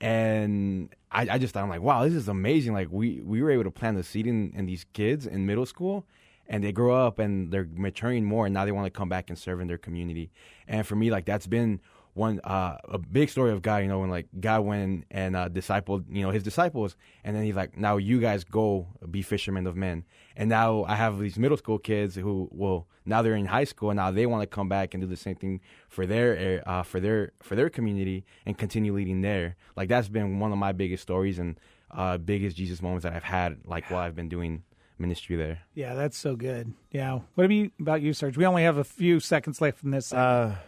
[0.01, 2.73] And I, I just thought, I'm like, wow, this is amazing.
[2.73, 5.67] Like we we were able to plant the seed in, in these kids in middle
[5.67, 6.07] school,
[6.47, 9.29] and they grow up and they're maturing more, and now they want to come back
[9.29, 10.31] and serve in their community.
[10.67, 11.81] And for me, like that's been
[12.15, 13.79] one uh, a big story of God.
[13.79, 17.45] You know, when like God went and uh, discipled, you know, his disciples, and then
[17.45, 20.05] he's like, now you guys go be fishermen of men.
[20.37, 23.91] And now I have these middle school kids who will now they're in high school
[23.91, 26.83] and now they want to come back and do the same thing for their uh,
[26.83, 29.57] for their for their community and continue leading there.
[29.77, 31.59] Like that's been one of my biggest stories and
[31.91, 33.59] uh, biggest Jesus moments that I've had.
[33.65, 34.63] Like while I've been doing
[34.99, 35.61] ministry there.
[35.75, 36.73] Yeah, that's so good.
[36.91, 37.21] Yeah.
[37.35, 38.37] What about you, about you, Serge?
[38.37, 40.09] We only have a few seconds left in this.
[40.09, 40.29] segment.
[40.29, 40.59] Uh, well,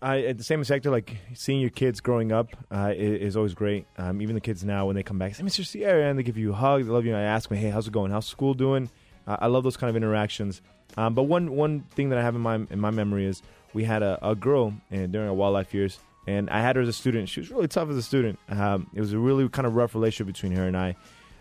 [0.00, 3.54] I at the same sector, like seeing your kids growing up uh, is, is always
[3.54, 3.86] great.
[3.96, 5.66] Um, even the kids now, when they come back, say, "Mr.
[5.66, 7.12] Sierra," and they give you a hug, they love you.
[7.14, 8.10] And I ask me, "Hey, how's it going?
[8.10, 8.90] How's school doing?"
[9.26, 10.62] Uh, I love those kind of interactions.
[10.96, 13.42] Um, but one one thing that I have in my in my memory is
[13.74, 16.88] we had a, a girl and during our WyldLife years, and I had her as
[16.88, 17.28] a student.
[17.28, 18.38] She was really tough as a student.
[18.48, 20.96] Um, it was a really kind of rough relationship between her and I.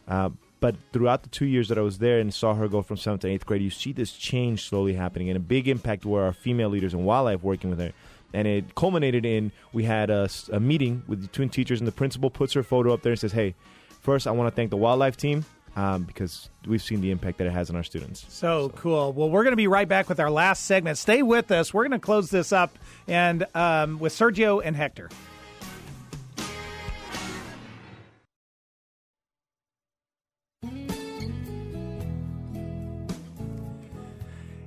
[0.07, 0.29] Uh,
[0.59, 3.21] but throughout the two years that I was there and saw her go from seventh
[3.21, 6.33] to eighth grade, you see this change slowly happening, and a big impact were our
[6.33, 7.93] female leaders in WyldLife working with her.
[8.33, 12.29] And it culminated in we had a meeting with the twin teachers, and the principal
[12.29, 13.55] puts her photo up there and says, "Hey,
[14.01, 17.47] first I want to thank the WyldLife team um, because we've seen the impact that
[17.47, 19.13] it has on our students." So cool.
[19.13, 20.97] Well, we're going to be right back with our last segment.
[20.97, 21.73] Stay with us.
[21.73, 25.09] We're going to close this up and um, with Sergio and Hector.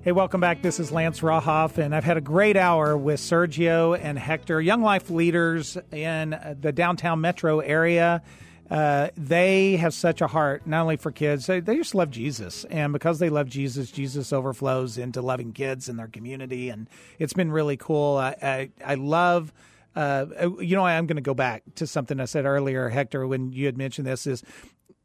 [0.02, 0.62] Hey, welcome back.
[0.62, 4.80] This is Lance Rauhoff, and I've had a great hour with Sergio and Hector, young
[4.80, 8.22] life leaders in the downtown metro area.
[8.70, 12.64] Uh, they have such a heart, not only for kids, they, they just love Jesus.
[12.70, 16.70] And because they love Jesus, Jesus overflows into loving kids in their community.
[16.70, 16.88] And
[17.18, 18.16] it's been really cool.
[18.16, 19.52] I, I, I love.
[19.94, 20.26] Uh,
[20.60, 23.66] you know, I'm going to go back to something I said earlier, Hector, when you
[23.66, 24.26] had mentioned this.
[24.26, 24.44] Is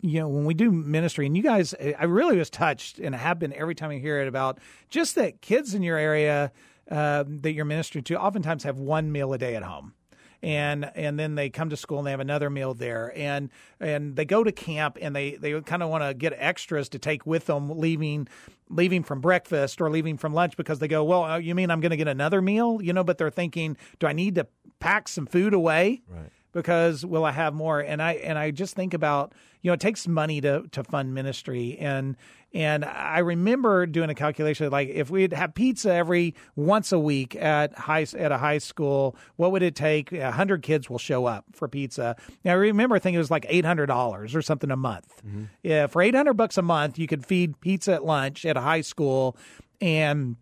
[0.09, 3.17] you know, when we do ministry, and you guys, I really was touched, and I
[3.17, 6.51] have been every time I hear it about just that kids in your area
[6.89, 9.93] uh, that you're ministering to oftentimes have one meal a day at home.
[10.41, 13.49] And and then they come to school and they have another meal there, and
[13.79, 16.99] and they go to camp and they, they kind of want to get extras to
[16.99, 18.27] take with them, leaving
[18.69, 21.79] leaving from breakfast or leaving from lunch because they go, well, uh, you mean I'm
[21.79, 23.03] going to get another meal, you know?
[23.03, 24.45] But they're thinking, do I need to
[24.79, 26.03] pack some food away?
[26.07, 26.29] Right.
[26.55, 27.81] Because will I have more?
[27.81, 31.13] And I and I just think about you know it takes money to to fund
[31.13, 32.15] ministry and
[32.53, 37.35] and I remember doing a calculation like if we'd have pizza every once a week
[37.35, 40.13] at high at a high school, what would it take?
[40.13, 42.15] A hundred kids will show up for pizza.
[42.45, 45.21] Now I remember thinking it was like eight hundred dollars or something a month.
[45.27, 45.43] Mm-hmm.
[45.61, 48.61] Yeah, for eight hundred bucks a month, you could feed pizza at lunch at a
[48.61, 49.35] high school
[49.81, 50.37] and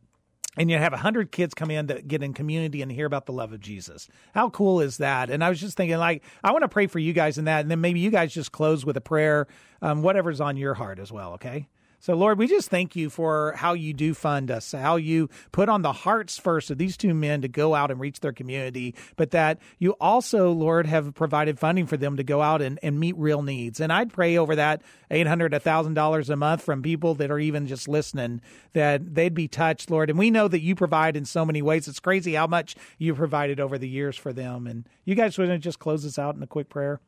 [0.58, 3.34] and you have 100 kids come in that get in community and hear about the
[3.34, 4.08] love of Jesus.
[4.34, 5.30] How cool is that?
[5.30, 7.62] And I was just thinking, like, I want to pray for you guys in that.
[7.62, 9.47] And then maybe you guys just close with a prayer,
[9.82, 11.68] um, whatever's on your heart as well, okay?
[12.04, 15.70] So, Lord, we just thank you for how you do fund us, how you put
[15.70, 18.93] on the hearts first of these two men to go out and reach their community,
[19.16, 22.99] but that you also, Lord, have provided funding for them to go out and, and
[22.99, 23.80] meet real needs.
[23.80, 24.82] And I'd pray over that
[25.12, 28.41] $800, $1,000 a month from people that are even just listening
[28.74, 30.10] that they'd be touched, Lord.
[30.10, 31.88] And we know that you provide in so many ways.
[31.88, 34.68] It's crazy how much you provided over the years for them.
[34.68, 36.99] And you guys to just close us out in a quick prayer?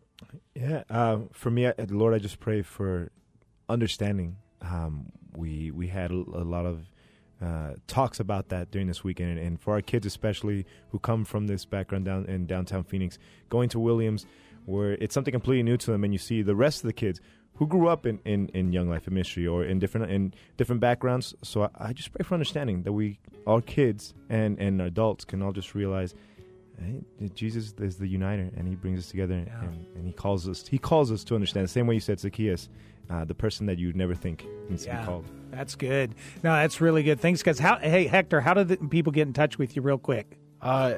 [0.53, 0.83] Yeah.
[0.89, 3.11] Uh, for me, Lord, I just pray for
[3.67, 6.89] understanding um, we we had a, a lot of
[7.41, 11.25] uh, talks about that during this weekend, and, and, for our kids especially who come
[11.25, 13.17] from this background down in downtown Phoenix,
[13.49, 14.25] going to Williams,
[14.65, 17.19] where it's something completely new to them, and you see the rest of the kids
[17.55, 21.33] who grew up in, in, in Young Life Ministry or in different in different backgrounds.
[21.43, 25.41] So I, I just pray for understanding that we, our kids and and adults, can
[25.41, 26.13] all just realize.
[26.79, 29.61] Hey, Jesus is the uniter, and He brings us together, yeah.
[29.61, 30.67] and, and, He calls us.
[30.67, 32.69] He calls us to understand the same way you said Zacchaeus
[33.09, 35.25] uh, the person that you'd never think needs yeah, to be called.
[35.51, 36.15] That's good.
[36.43, 37.19] No, that's really good.
[37.19, 37.59] Thanks, guys.
[37.59, 40.37] How, hey, Hector, how do people get in touch with you real quick?
[40.61, 40.95] Uh,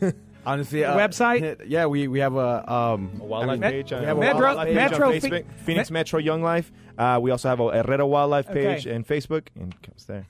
[0.46, 1.62] honestly, uh, website?
[1.66, 3.92] Yeah, we, we have a, um, a WyldLife I mean, page.
[3.92, 6.70] We have Metro, page Metro, Facebook, Phoenix Metro Young Life.
[6.96, 8.94] Uh, we also have a Herrera WyldLife page okay.
[8.94, 10.26] and Facebook, and it comes there.